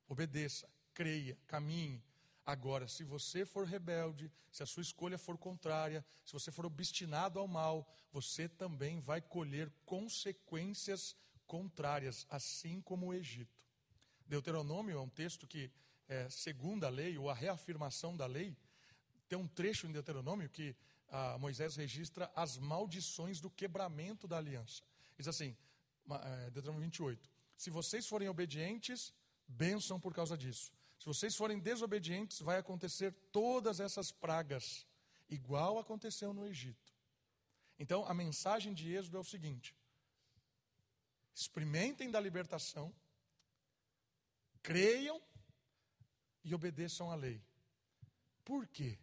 [0.08, 2.02] obedeça, creia, caminhe.
[2.44, 7.40] Agora, se você for rebelde, se a sua escolha for contrária, se você for obstinado
[7.40, 13.60] ao mal, você também vai colher consequências contrárias, assim como o Egito.
[14.26, 15.70] Deuteronômio é um texto que,
[16.08, 18.56] é, segundo a lei, ou a reafirmação da lei,
[19.28, 20.76] tem um trecho em Deuteronômio que
[21.08, 24.82] ah, Moisés registra as maldições do quebramento da aliança.
[25.16, 25.56] Diz assim,
[26.10, 27.30] é, Deuteronômio 28.
[27.56, 29.12] Se vocês forem obedientes,
[29.48, 30.72] bênção por causa disso.
[30.98, 34.86] Se vocês forem desobedientes, vai acontecer todas essas pragas,
[35.28, 36.94] igual aconteceu no Egito.
[37.78, 39.74] Então, a mensagem de Êxodo é o seguinte:
[41.34, 42.94] experimentem da libertação,
[44.62, 45.20] creiam
[46.46, 47.42] e obedeçam à lei.
[48.44, 48.96] Por quê?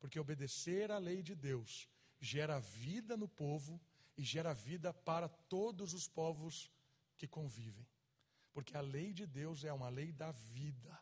[0.00, 1.88] Porque obedecer à lei de Deus
[2.18, 3.80] gera vida no povo
[4.18, 6.68] e gera vida para todos os povos
[7.16, 7.86] que convivem.
[8.52, 11.00] Porque a lei de Deus é uma lei da vida,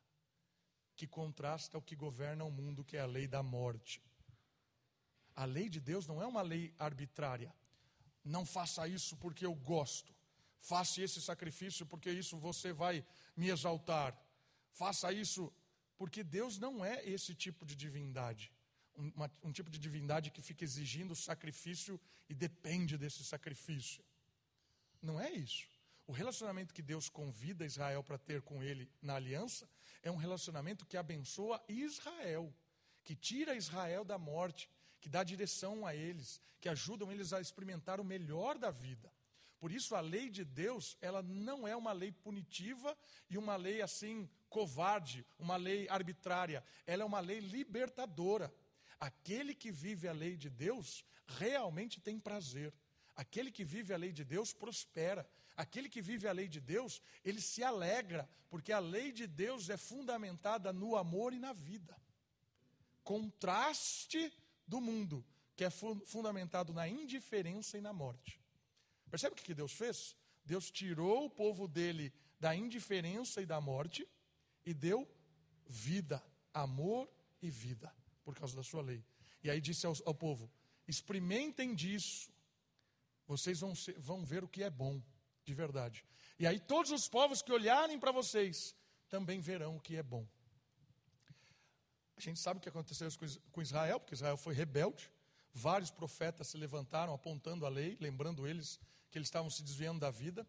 [0.95, 4.03] que contrasta o que governa o mundo, que é a lei da morte.
[5.35, 7.55] A lei de Deus não é uma lei arbitrária.
[8.23, 10.15] Não faça isso porque eu gosto.
[10.59, 13.03] Faça esse sacrifício porque isso você vai
[13.35, 14.15] me exaltar.
[14.73, 15.51] Faça isso
[15.99, 18.51] porque Deus não é esse tipo de divindade
[18.99, 24.05] uma, um tipo de divindade que fica exigindo sacrifício e depende desse sacrifício.
[25.01, 25.67] Não é isso.
[26.07, 29.69] O relacionamento que Deus convida Israel para ter com ele na aliança
[30.03, 32.53] é um relacionamento que abençoa Israel,
[33.05, 34.69] que tira Israel da morte,
[35.01, 39.13] que dá direção a eles, que ajudam eles a experimentar o melhor da vida.
[39.59, 42.97] Por isso a lei de Deus, ela não é uma lei punitiva
[43.29, 46.63] e uma lei assim covarde, uma lei arbitrária.
[46.87, 48.53] Ela é uma lei libertadora.
[49.01, 52.73] Aquele que vive a lei de Deus realmente tem prazer.
[53.17, 55.29] Aquele que vive a lei de Deus prospera.
[55.57, 59.69] Aquele que vive a lei de Deus, ele se alegra, porque a lei de Deus
[59.69, 62.01] é fundamentada no amor e na vida.
[63.03, 64.33] Contraste
[64.65, 68.38] do mundo, que é fundamentado na indiferença e na morte.
[69.09, 70.17] Percebe o que Deus fez?
[70.45, 74.09] Deus tirou o povo dele da indiferença e da morte
[74.65, 75.07] e deu
[75.67, 76.23] vida,
[76.55, 77.09] amor
[77.43, 77.93] e vida,
[78.25, 79.05] por causa da sua lei.
[79.43, 80.51] E aí disse ao, ao povo:
[80.87, 82.31] experimentem disso,
[83.27, 85.03] vocês vão, ser, vão ver o que é bom,
[85.45, 86.05] de verdade.
[86.39, 88.75] E aí todos os povos que olharem para vocês
[89.09, 90.27] também verão o que é bom.
[92.17, 93.09] A gente sabe o que aconteceu
[93.53, 95.11] com Israel, porque Israel foi rebelde.
[95.55, 98.81] Vários profetas se levantaram apontando a lei, lembrando eles
[99.11, 100.47] que eles estavam se desviando da vida.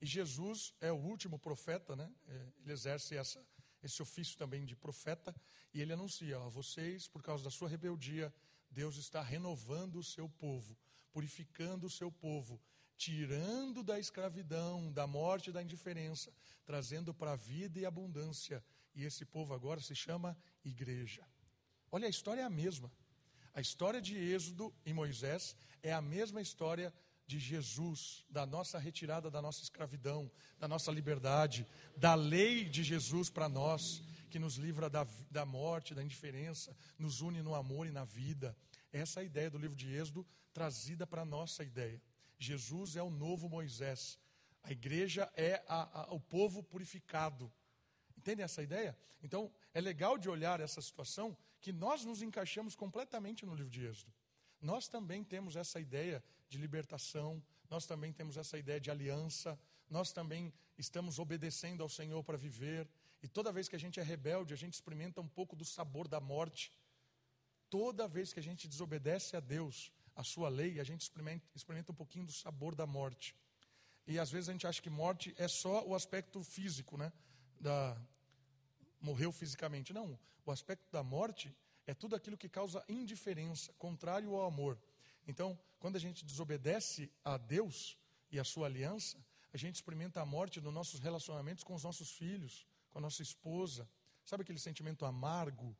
[0.00, 2.10] E Jesus é o último profeta, né?
[2.28, 3.44] É, ele exerce essa,
[3.82, 5.34] esse ofício também de profeta.
[5.72, 8.32] E ele anuncia: a vocês, por causa da sua rebeldia,
[8.70, 10.76] Deus está renovando o seu povo,
[11.12, 12.60] purificando o seu povo,
[12.96, 16.32] tirando da escravidão, da morte da indiferença,
[16.64, 18.64] trazendo para a vida e abundância.
[18.94, 21.26] E esse povo agora se chama igreja.
[21.90, 22.92] Olha, a história é a mesma.
[23.52, 26.92] A história de Êxodo e Moisés é a mesma história
[27.26, 31.66] de Jesus, da nossa retirada da nossa escravidão, da nossa liberdade,
[31.96, 37.20] da lei de Jesus para nós, que nos livra da, da morte, da indiferença, nos
[37.20, 38.56] une no amor e na vida.
[38.92, 42.00] Essa é a ideia do livro de Êxodo trazida para a nossa ideia.
[42.38, 44.18] Jesus é o novo Moisés.
[44.62, 47.52] A igreja é a, a, o povo purificado.
[48.16, 48.96] Entendem essa ideia?
[49.22, 53.84] Então, é legal de olhar essa situação que nós nos encaixamos completamente no livro de
[53.86, 54.12] Êxodo.
[54.60, 60.12] Nós também temos essa ideia de libertação, nós também temos essa ideia de aliança, nós
[60.12, 62.88] também estamos obedecendo ao Senhor para viver.
[63.22, 66.06] E toda vez que a gente é rebelde, a gente experimenta um pouco do sabor
[66.06, 66.72] da morte.
[67.70, 71.92] Toda vez que a gente desobedece a Deus, a sua lei, a gente experimenta, experimenta
[71.92, 73.34] um pouquinho do sabor da morte.
[74.06, 77.12] E às vezes a gente acha que morte é só o aspecto físico, né?
[77.58, 77.96] Da,
[79.00, 79.92] morreu fisicamente.
[79.92, 81.54] Não, o aspecto da morte
[81.86, 84.78] é tudo aquilo que causa indiferença, contrário ao amor.
[85.26, 87.98] Então, quando a gente desobedece a Deus
[88.30, 89.18] e a sua aliança,
[89.52, 93.22] a gente experimenta a morte nos nossos relacionamentos com os nossos filhos, com a nossa
[93.22, 93.88] esposa.
[94.24, 95.76] Sabe aquele sentimento amargo?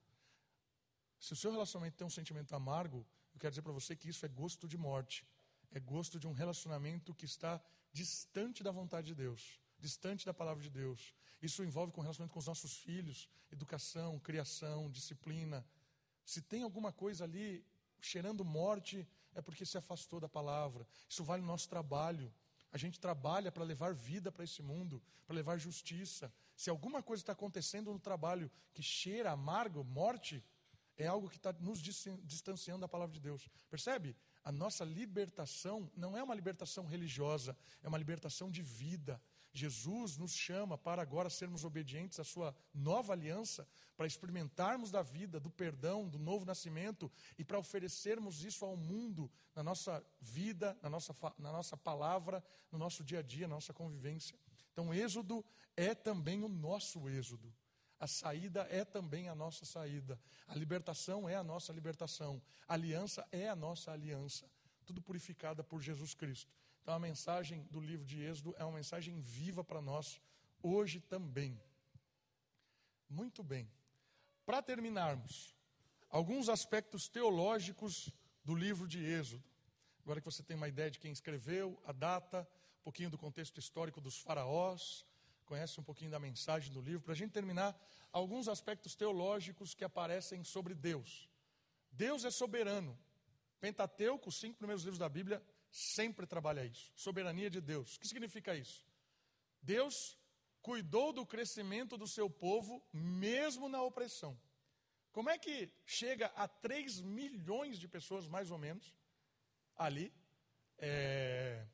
[1.18, 4.24] Se o seu relacionamento tem um sentimento amargo, eu quero dizer para você que isso
[4.24, 5.26] é gosto de morte.
[5.72, 7.60] É gosto de um relacionamento que está
[7.92, 11.12] distante da vontade de Deus, distante da palavra de Deus.
[11.42, 15.66] Isso envolve com o relacionamento com os nossos filhos, educação, criação, disciplina.
[16.24, 17.66] Se tem alguma coisa ali
[18.00, 20.86] cheirando morte, é porque se afastou da palavra.
[21.08, 22.32] Isso vale no nosso trabalho.
[22.72, 26.32] A gente trabalha para levar vida para esse mundo, para levar justiça.
[26.56, 30.42] Se alguma coisa está acontecendo no trabalho que cheira amargo, morte,
[30.96, 33.48] é algo que está nos distanciando da palavra de Deus.
[33.68, 34.16] Percebe?
[34.42, 39.20] A nossa libertação não é uma libertação religiosa, é uma libertação de vida.
[39.54, 45.38] Jesus nos chama para agora sermos obedientes à sua nova aliança, para experimentarmos da vida,
[45.38, 50.90] do perdão, do novo nascimento e para oferecermos isso ao mundo na nossa vida, na
[50.90, 54.36] nossa, na nossa palavra, no nosso dia a dia, na nossa convivência.
[54.72, 55.44] Então, Êxodo
[55.76, 57.54] é também o nosso Êxodo.
[58.00, 60.20] A saída é também a nossa saída.
[60.48, 62.42] A libertação é a nossa libertação.
[62.66, 64.50] A aliança é a nossa aliança.
[64.84, 66.52] Tudo purificada por Jesus Cristo.
[66.84, 70.20] Então a mensagem do livro de Êxodo é uma mensagem viva para nós
[70.62, 71.58] hoje também.
[73.08, 73.66] Muito bem.
[74.44, 75.56] Para terminarmos,
[76.10, 78.12] alguns aspectos teológicos
[78.44, 79.42] do livro de Êxodo.
[80.02, 82.46] Agora que você tem uma ideia de quem escreveu, a data,
[82.80, 85.06] um pouquinho do contexto histórico dos faraós,
[85.46, 87.74] conhece um pouquinho da mensagem do livro, para a gente terminar,
[88.12, 91.30] alguns aspectos teológicos que aparecem sobre Deus.
[91.90, 92.94] Deus é soberano.
[93.58, 95.42] Pentateuco, os cinco primeiros livros da Bíblia,
[95.74, 96.92] sempre trabalha isso.
[96.94, 97.96] Soberania de Deus.
[97.96, 98.86] O que significa isso?
[99.60, 100.16] Deus
[100.62, 104.38] cuidou do crescimento do seu povo, mesmo na opressão.
[105.10, 108.94] Como é que chega a 3 milhões de pessoas, mais ou menos,
[109.76, 110.14] ali,
[110.78, 111.66] é,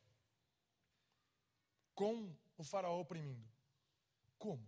[1.95, 3.47] com o faraó oprimindo?
[4.39, 4.67] Como?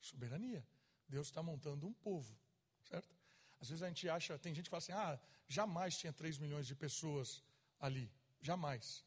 [0.00, 0.66] Soberania.
[1.08, 2.36] Deus está montando um povo,
[2.82, 3.14] certo?
[3.60, 6.66] Às vezes a gente acha, tem gente que fala assim, ah, jamais tinha 3 milhões
[6.66, 7.42] de pessoas
[7.78, 8.10] ali.
[8.44, 9.02] Jamais.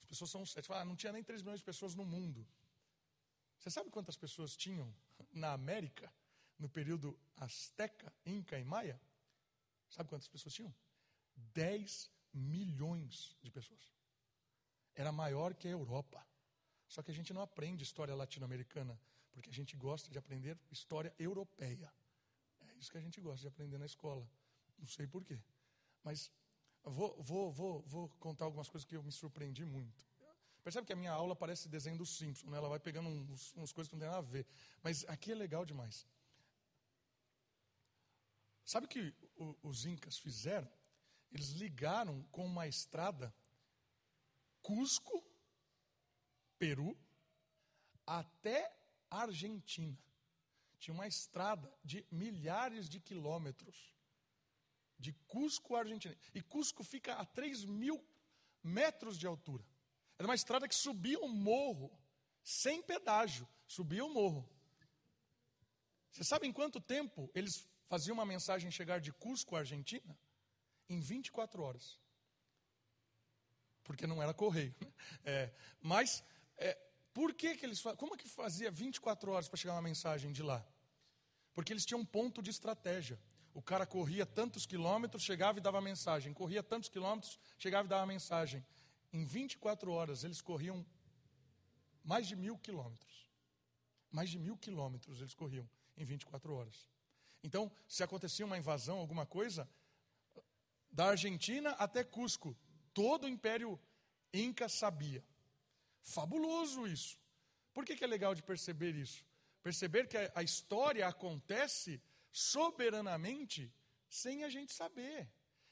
[0.00, 0.72] As pessoas são sete.
[0.72, 2.44] Ah, não tinha nem 3 milhões de pessoas no mundo.
[3.56, 4.92] Você sabe quantas pessoas tinham
[5.30, 6.12] na América
[6.58, 9.00] no período Azteca, Inca e Maia?
[9.88, 10.74] Sabe quantas pessoas tinham?
[11.54, 13.92] 10 milhões de pessoas.
[15.02, 16.26] era maior que a Europa.
[16.88, 21.14] Só que a gente não aprende história latino-americana, porque a gente gosta de aprender história
[21.18, 21.90] europeia.
[22.68, 24.28] É isso que a gente gosta de aprender na escola.
[24.76, 25.40] Não sei porquê.
[26.02, 26.30] Mas
[26.84, 30.02] vou, vou, vou, vou contar algumas coisas que eu me surpreendi muito.
[30.62, 32.58] Percebe que a minha aula parece desenho do Simpson, né?
[32.58, 34.46] ela vai pegando uns, umas coisas que não tem nada a ver.
[34.82, 36.06] Mas aqui é legal demais.
[38.64, 39.14] Sabe o que
[39.62, 40.70] os incas fizeram?
[41.32, 43.34] Eles ligaram com uma estrada
[44.62, 45.24] Cusco,
[46.58, 46.96] Peru,
[48.06, 48.72] até
[49.10, 49.98] Argentina.
[50.78, 53.92] Tinha uma estrada de milhares de quilômetros
[55.00, 56.16] de Cusco, Argentina.
[56.34, 58.04] E Cusco fica a 3 mil
[58.62, 59.64] metros de altura.
[60.18, 61.90] Era uma estrada que subia um morro,
[62.44, 64.48] sem pedágio, subia o um morro.
[66.12, 70.18] Você sabe em quanto tempo eles faziam uma mensagem chegar de Cusco, Argentina?
[70.88, 71.98] Em 24 horas.
[73.82, 74.74] Porque não era correio.
[75.24, 76.22] É, mas,
[76.56, 76.74] é,
[77.12, 80.42] por que, que eles Como é que fazia 24 horas para chegar uma mensagem de
[80.42, 80.64] lá?
[81.54, 83.18] Porque eles tinham um ponto de estratégia.
[83.52, 86.32] O cara corria tantos quilômetros, chegava e dava mensagem.
[86.32, 88.64] Corria tantos quilômetros, chegava e dava mensagem.
[89.12, 90.86] Em 24 horas, eles corriam
[92.04, 93.28] mais de mil quilômetros.
[94.10, 96.88] Mais de mil quilômetros eles corriam em 24 horas.
[97.42, 99.68] Então, se acontecia uma invasão, alguma coisa,
[100.90, 102.56] da Argentina até Cusco,
[102.92, 103.80] todo o Império
[104.32, 105.24] Inca sabia.
[106.02, 107.18] Fabuloso isso.
[107.72, 109.24] Por que, que é legal de perceber isso?
[109.62, 112.00] Perceber que a, a história acontece
[112.32, 113.72] soberanamente
[114.08, 115.28] sem a gente saber.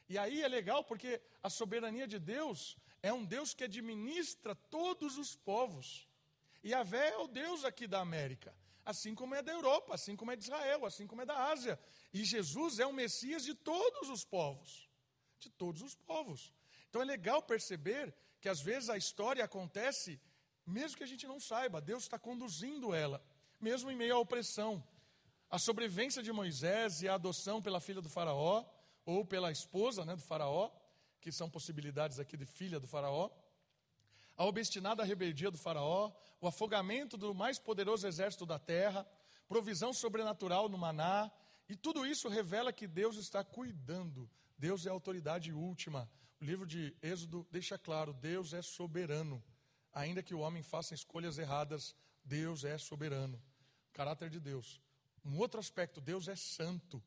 [0.08, 5.18] E aí é legal porque a soberania de Deus é um Deus que administra todos
[5.18, 6.08] os povos.
[6.62, 8.54] E a Vé é o Deus aqui da América,
[8.84, 11.78] assim como é da Europa, assim como é de Israel, assim como é da Ásia.
[12.12, 14.88] E Jesus é o Messias de todos os povos.
[15.38, 16.52] De todos os povos.
[16.88, 20.20] Então é legal perceber que às vezes a história acontece
[20.68, 23.24] mesmo que a gente não saiba, Deus está conduzindo ela,
[23.58, 24.84] mesmo em meio à opressão.
[25.50, 28.64] A sobrevivência de Moisés e a adoção pela filha do Faraó,
[29.04, 30.70] ou pela esposa né, do Faraó,
[31.20, 33.30] que são possibilidades aqui de filha do Faraó,
[34.36, 39.06] a obstinada rebeldia do Faraó, o afogamento do mais poderoso exército da terra,
[39.48, 41.30] provisão sobrenatural no maná,
[41.68, 46.08] e tudo isso revela que Deus está cuidando, Deus é a autoridade última.
[46.40, 49.42] O livro de Êxodo deixa claro: Deus é soberano.
[49.92, 53.42] Ainda que o homem faça escolhas erradas, Deus é soberano.
[53.88, 54.80] O caráter de Deus.
[55.24, 57.02] Um outro aspecto, Deus é santo.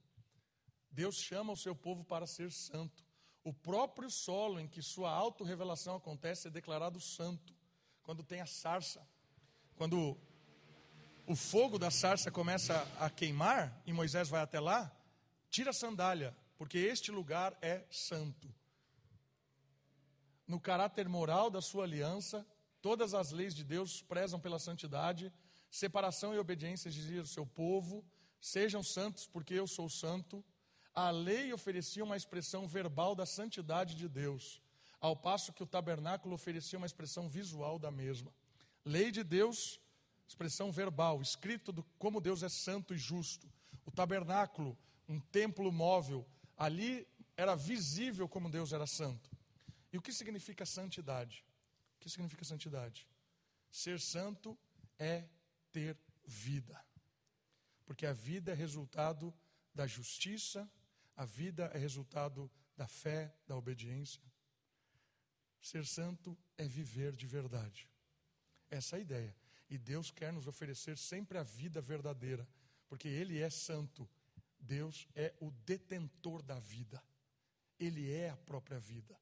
[0.91, 3.03] Deus chama o seu povo para ser santo.
[3.43, 7.55] O próprio solo em que sua autorrevelação acontece é declarado santo.
[8.03, 9.01] Quando tem a sarça,
[9.75, 10.17] quando
[11.25, 14.91] o fogo da sarça começa a queimar e Moisés vai até lá,
[15.49, 18.53] tira a sandália, porque este lugar é santo.
[20.45, 22.45] No caráter moral da sua aliança,
[22.81, 25.31] todas as leis de Deus prezam pela santidade,
[25.71, 28.05] separação e obediência dizia o seu povo,
[28.41, 30.43] sejam santos porque eu sou santo.
[30.93, 34.61] A lei oferecia uma expressão verbal da santidade de Deus,
[34.99, 38.31] ao passo que o tabernáculo oferecia uma expressão visual da mesma.
[38.83, 39.79] Lei de Deus,
[40.27, 43.49] expressão verbal, escrito do, como Deus é santo e justo.
[43.85, 47.07] O tabernáculo, um templo móvel, ali
[47.37, 49.31] era visível como Deus era santo.
[49.93, 51.45] E o que significa santidade?
[51.95, 53.07] O que significa santidade?
[53.69, 54.57] Ser santo
[54.99, 55.25] é
[55.71, 56.79] ter vida.
[57.85, 59.33] Porque a vida é resultado
[59.73, 60.69] da justiça,
[61.15, 64.21] a vida é resultado da fé, da obediência.
[65.61, 67.87] Ser santo é viver de verdade.
[68.69, 69.35] Essa é a ideia.
[69.69, 72.47] E Deus quer nos oferecer sempre a vida verdadeira,
[72.87, 74.09] porque Ele é santo.
[74.59, 77.03] Deus é o detentor da vida.
[77.79, 79.17] Ele é a própria vida.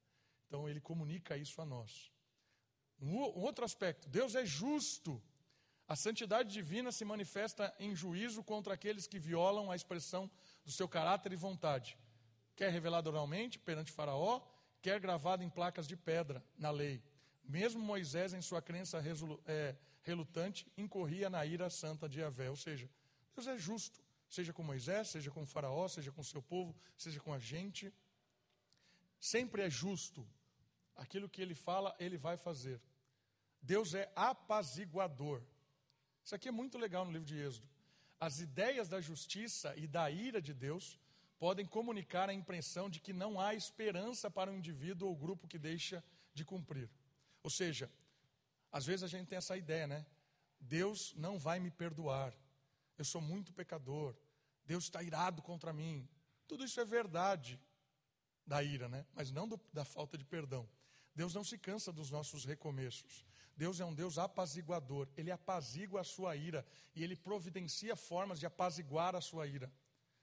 [0.46, 2.10] Então Ele comunica isso a nós.
[3.00, 5.22] Um outro aspecto: Deus é justo.
[5.90, 10.30] A santidade divina se manifesta em juízo contra aqueles que violam a expressão
[10.64, 11.98] do seu caráter e vontade,
[12.54, 14.40] quer revelado oralmente perante Faraó,
[14.80, 17.02] quer gravado em placas de pedra na lei.
[17.42, 19.02] Mesmo Moisés, em sua crença
[19.44, 22.48] é, relutante, incorria na ira santa de Yahvé.
[22.50, 22.88] Ou seja,
[23.34, 27.34] Deus é justo, seja com Moisés, seja com Faraó, seja com seu povo, seja com
[27.34, 27.92] a gente.
[29.18, 30.24] Sempre é justo.
[30.94, 32.80] Aquilo que ele fala, ele vai fazer.
[33.60, 35.42] Deus é apaziguador.
[36.24, 37.68] Isso aqui é muito legal no livro de Êxodo.
[38.18, 40.98] As ideias da justiça e da ira de Deus
[41.38, 45.48] podem comunicar a impressão de que não há esperança para o um indivíduo ou grupo
[45.48, 46.04] que deixa
[46.34, 46.90] de cumprir.
[47.42, 47.90] Ou seja,
[48.70, 50.04] às vezes a gente tem essa ideia, né?
[50.60, 52.34] Deus não vai me perdoar.
[52.98, 54.14] Eu sou muito pecador.
[54.66, 56.06] Deus está irado contra mim.
[56.46, 57.58] Tudo isso é verdade
[58.46, 59.06] da ira, né?
[59.14, 60.68] Mas não do, da falta de perdão.
[61.14, 63.24] Deus não se cansa dos nossos recomeços.
[63.56, 65.08] Deus é um Deus apaziguador.
[65.16, 69.72] Ele apazigua a sua ira e ele providencia formas de apaziguar a sua ira.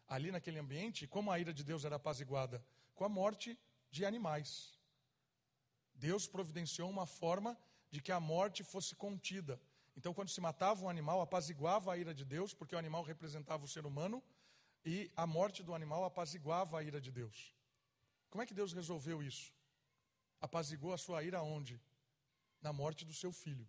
[0.08, 2.64] Ali naquele ambiente, como a ira de Deus era apaziguada?
[2.96, 3.60] Com a morte
[3.92, 4.78] de animais.
[5.94, 7.58] Deus providenciou uma forma
[7.90, 9.60] de que a morte fosse contida.
[9.96, 13.66] Então, quando se matava um animal, apaziguava a ira de Deus, porque o animal representava
[13.66, 14.24] o ser humano,
[14.86, 17.56] e a morte do animal apaziguava a ira de Deus.
[18.30, 19.52] Como é que Deus resolveu isso?
[20.40, 21.82] Apazigou a sua ira onde?
[22.62, 23.68] Na morte do seu filho.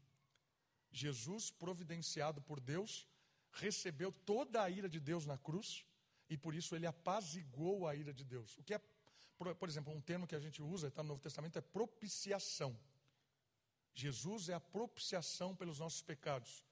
[0.90, 3.06] Jesus, providenciado por Deus,
[3.52, 5.84] recebeu toda a ira de Deus na cruz
[6.28, 8.56] e por isso ele apazigou a ira de Deus.
[8.58, 8.80] O que é,
[9.36, 12.78] por exemplo, um termo que a gente usa, está no Novo Testamento, é propiciação.
[13.94, 16.64] Jesus é a propiciação pelos nossos pecados.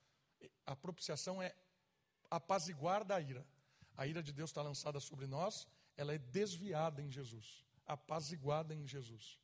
[0.64, 1.54] A propiciação é
[2.30, 3.46] apaziguar da ira.
[3.96, 8.86] A ira de Deus está lançada sobre nós, ela é desviada em Jesus, apaziguada em
[8.86, 9.40] Jesus.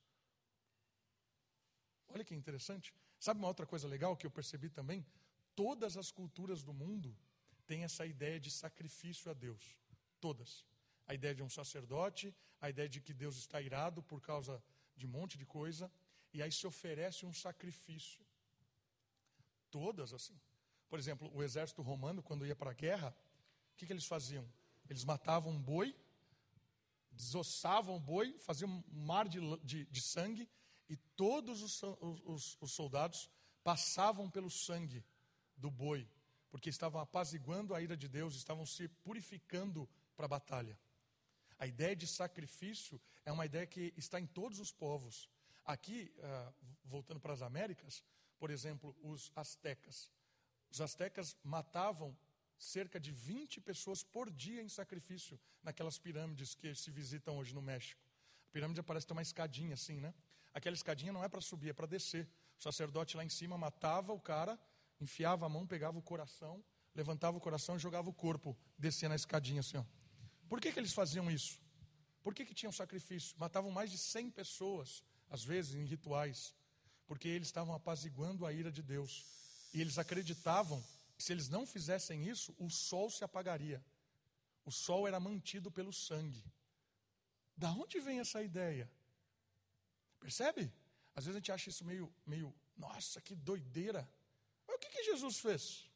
[2.13, 2.93] Olha que interessante.
[3.19, 5.07] Sabe uma outra coisa legal que eu percebi também?
[5.55, 7.17] Todas as culturas do mundo
[7.67, 9.79] têm essa ideia de sacrifício a Deus.
[10.21, 10.67] Todas.
[11.07, 14.63] A ideia de um sacerdote, a ideia de que Deus está irado por causa
[14.97, 15.91] de um monte de coisa,
[16.33, 18.25] e aí se oferece um sacrifício.
[19.71, 20.39] Todas assim.
[20.89, 23.17] Por exemplo, o exército romano, quando ia para a guerra,
[23.73, 24.47] o que, que eles faziam?
[24.89, 25.97] Eles matavam um boi,
[27.11, 30.49] desossavam o boi, faziam um mar de, de, de sangue,
[30.93, 31.83] e todos os,
[32.27, 33.31] os, os soldados
[33.65, 35.03] passavam pelo sangue
[35.57, 36.07] do boi,
[36.51, 40.79] porque estavam apaziguando a ira de Deus, estavam se purificando para a batalha.
[41.59, 45.31] A ideia de sacrifício é uma ideia que está em todos os povos.
[45.65, 48.05] Aqui, uh, voltando para as Américas,
[48.39, 50.13] por exemplo, os astecas.
[50.71, 52.15] Os astecas matavam
[52.59, 57.63] cerca de 20 pessoas por dia em sacrifício naquelas pirâmides que se visitam hoje no
[57.63, 58.05] México.
[58.49, 60.13] A pirâmide parece ter uma escadinha assim, né?
[60.55, 62.29] Aquela escadinha não é para subir, é para descer.
[62.59, 64.59] O sacerdote lá em cima matava o cara,
[65.01, 66.63] enfiava a mão, pegava o coração,
[66.95, 69.79] levantava o coração e jogava o corpo, descendo a escadinha assim.
[69.79, 69.85] Ó.
[70.49, 71.59] Por que, que eles faziam isso?
[72.23, 73.35] Por que, que tinham sacrifício?
[73.39, 76.55] Matavam mais de 100 pessoas, às vezes em rituais,
[77.07, 79.25] porque eles estavam apaziguando a ira de Deus.
[79.75, 80.83] E eles acreditavam
[81.17, 83.85] que se eles não fizessem isso, o sol se apagaria.
[84.65, 86.45] O sol era mantido pelo sangue.
[87.57, 88.91] Da onde vem essa ideia?
[90.23, 90.73] Percebe?
[91.17, 94.09] Às vezes a gente acha isso meio, meio nossa, que doideira.
[94.67, 95.91] Mas o que, que Jesus fez?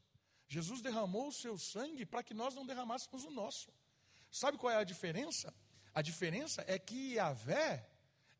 [0.49, 3.72] Jesus derramou o seu sangue para que nós não derramássemos o nosso.
[4.31, 5.55] Sabe qual é a diferença?
[5.95, 7.89] A diferença é que Yahvé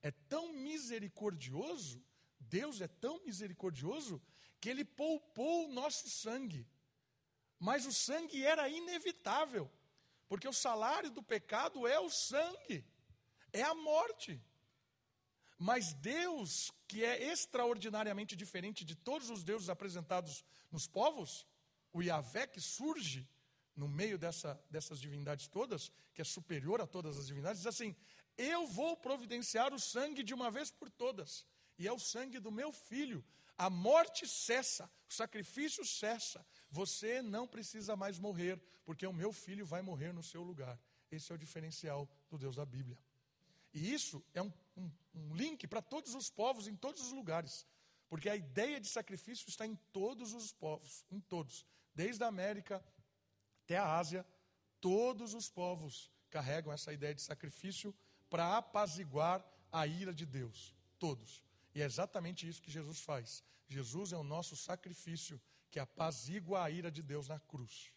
[0.03, 2.05] é tão misericordioso,
[2.39, 4.21] Deus é tão misericordioso,
[4.61, 6.67] que ele poupou o nosso sangue.
[7.61, 9.71] Mas o sangue era inevitável,
[10.29, 12.85] porque o salário do pecado é o sangue,
[13.53, 14.43] é a morte.
[15.59, 21.47] Mas Deus, que é extraordinariamente diferente de todos os deuses apresentados nos povos,
[21.93, 23.27] o Yahvé que surge
[23.75, 27.95] no meio dessa, dessas divindades todas, que é superior a todas as divindades, diz assim:
[28.37, 31.47] Eu vou providenciar o sangue de uma vez por todas,
[31.79, 33.25] e é o sangue do meu filho.
[33.59, 36.45] A morte cessa, o sacrifício cessa.
[36.71, 40.79] Você não precisa mais morrer, porque o meu filho vai morrer no seu lugar.
[41.11, 42.99] Esse é o diferencial do Deus da Bíblia.
[43.77, 47.67] E isso é um, um, um link para todos os povos, em todos os lugares.
[48.09, 51.67] Porque a ideia de sacrifício está em todos os povos, em todos.
[51.95, 52.83] Desde a América
[53.65, 54.27] até a Ásia,
[54.81, 57.95] todos os povos carregam essa ideia de sacrifício
[58.31, 60.75] para apaziguar a ira de Deus.
[60.99, 61.45] Todos.
[61.75, 63.45] E é exatamente isso que Jesus faz.
[63.69, 65.39] Jesus é o nosso sacrifício
[65.71, 67.93] que apazigua a ira de Deus na cruz.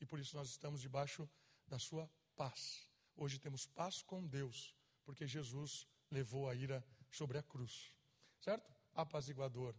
[0.00, 1.28] E por isso nós estamos debaixo
[1.66, 2.88] da sua paz.
[3.14, 4.77] Hoje temos paz com Deus
[5.08, 7.94] porque Jesus levou a ira sobre a cruz.
[8.42, 8.70] Certo?
[8.94, 9.74] Apaziguador.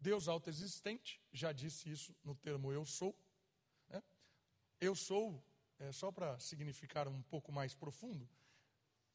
[0.00, 3.16] Deus autoexistente, já disse isso no termo eu sou.
[3.88, 4.02] Né?
[4.80, 5.40] Eu sou,
[5.78, 8.28] é, só para significar um pouco mais profundo,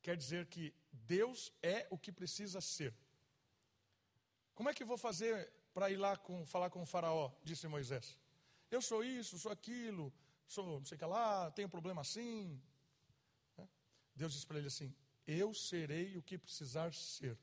[0.01, 2.95] quer dizer que Deus é o que precisa ser.
[4.55, 7.33] Como é que vou fazer para ir lá com, falar com o faraó?
[7.43, 8.17] Disse Moisés.
[8.71, 10.13] Eu sou isso, sou aquilo,
[10.47, 12.61] sou não sei o que lá, tenho problema assim,
[14.15, 14.93] Deus diz para ele assim:
[15.25, 17.37] Eu serei o que precisar ser.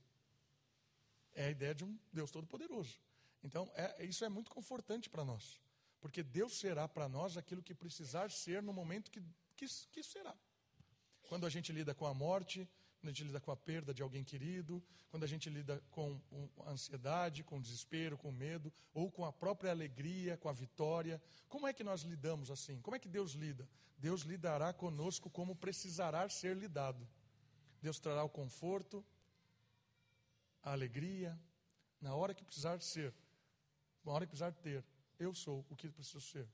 [1.33, 2.99] É a ideia de um Deus Todo-Poderoso.
[3.43, 5.61] Então, é, isso é muito confortante para nós.
[6.01, 9.23] Porque Deus será para nós aquilo que precisar ser no momento que,
[9.57, 10.35] que, que será.
[11.23, 12.69] Quando a gente lida com a morte,
[13.01, 16.21] quando a gente lida com a perda de alguém querido, quando a gente lida com
[16.67, 21.21] ansiedade, com desespero, com medo, ou com a própria alegria, com a vitória.
[21.49, 22.79] Como é que nós lidamos assim?
[22.83, 23.67] Como é que Deus lida?
[23.97, 27.09] Deus lidará conosco como precisará ser lidado.
[27.81, 29.03] Deus trará o conforto,
[30.63, 31.41] a alegria,
[32.03, 33.15] na hora que precisar ser,
[34.05, 34.85] na hora que precisar ter,
[35.19, 36.47] eu sou o que preciso ser.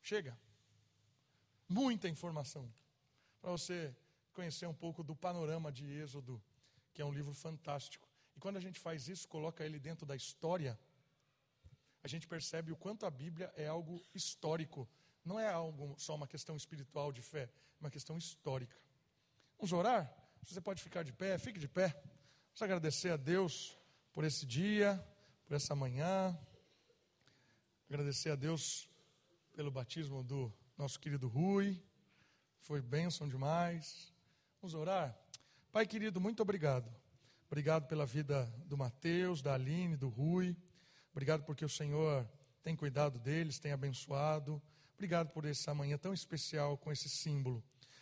[0.00, 0.36] Chega.
[1.68, 2.68] Muita informação
[3.40, 3.94] para você
[4.32, 6.42] conhecer um pouco do panorama de Êxodo,
[6.92, 8.08] que é um livro fantástico.
[8.36, 10.78] E quando a gente faz isso, coloca ele dentro da história,
[12.02, 14.88] a gente percebe o quanto a Bíblia é algo histórico.
[15.24, 18.76] Não é algo só uma questão espiritual de fé, é uma questão histórica.
[19.56, 20.12] Vamos orar?
[20.42, 21.88] Você pode ficar de pé, fique de pé.
[21.88, 23.78] Vamos agradecer a Deus
[24.12, 25.00] por esse dia,
[25.44, 26.36] por essa manhã.
[27.88, 28.88] Agradecer a Deus
[29.52, 31.80] pelo batismo do nosso querido Rui.
[32.58, 34.12] Foi bênção demais.
[34.62, 35.18] Vamos orar?
[35.72, 36.88] Pai querido, muito obrigado.
[37.48, 40.56] Obrigado pela vida do Mateus, da Aline, do Rui.
[41.10, 42.24] Obrigado porque o Senhor
[42.62, 44.62] tem cuidado deles, tem abençoado.
[44.94, 47.60] Obrigado por essa manhã tão especial com esse símbolo.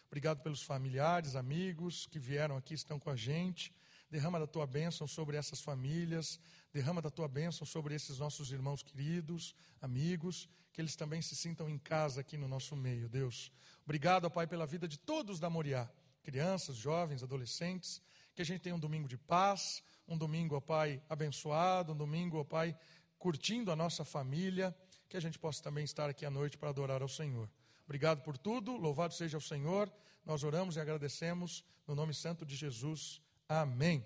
[0.09, 3.75] Obrigado pelos familiares, amigos que vieram aqui, estão com a gente.
[4.11, 6.39] Derrama da tua bênção sobre essas famílias,
[6.75, 11.71] derrama da tua bênção sobre esses nossos irmãos queridos, amigos, que eles também se sintam
[11.71, 13.51] em casa aqui no nosso meio, Deus.
[13.83, 15.91] Obrigado, Pai, pela vida de todos da Moriá,
[16.23, 18.03] crianças, jovens, adolescentes,
[18.35, 22.39] que a gente tenha um domingo de paz, um domingo, ó Pai, abençoado, um domingo,
[22.39, 22.77] ó Pai,
[23.19, 24.75] curtindo a nossa família,
[25.09, 27.49] que a gente possa também estar aqui à noite para adorar ao Senhor.
[27.85, 29.93] Obrigado por tudo, louvado seja o Senhor.
[30.25, 33.21] Nós oramos e agradecemos no nome santo de Jesus.
[33.49, 34.05] Amém.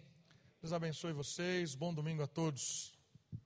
[0.61, 1.75] Deus abençoe vocês.
[1.75, 2.94] Bom domingo a todos.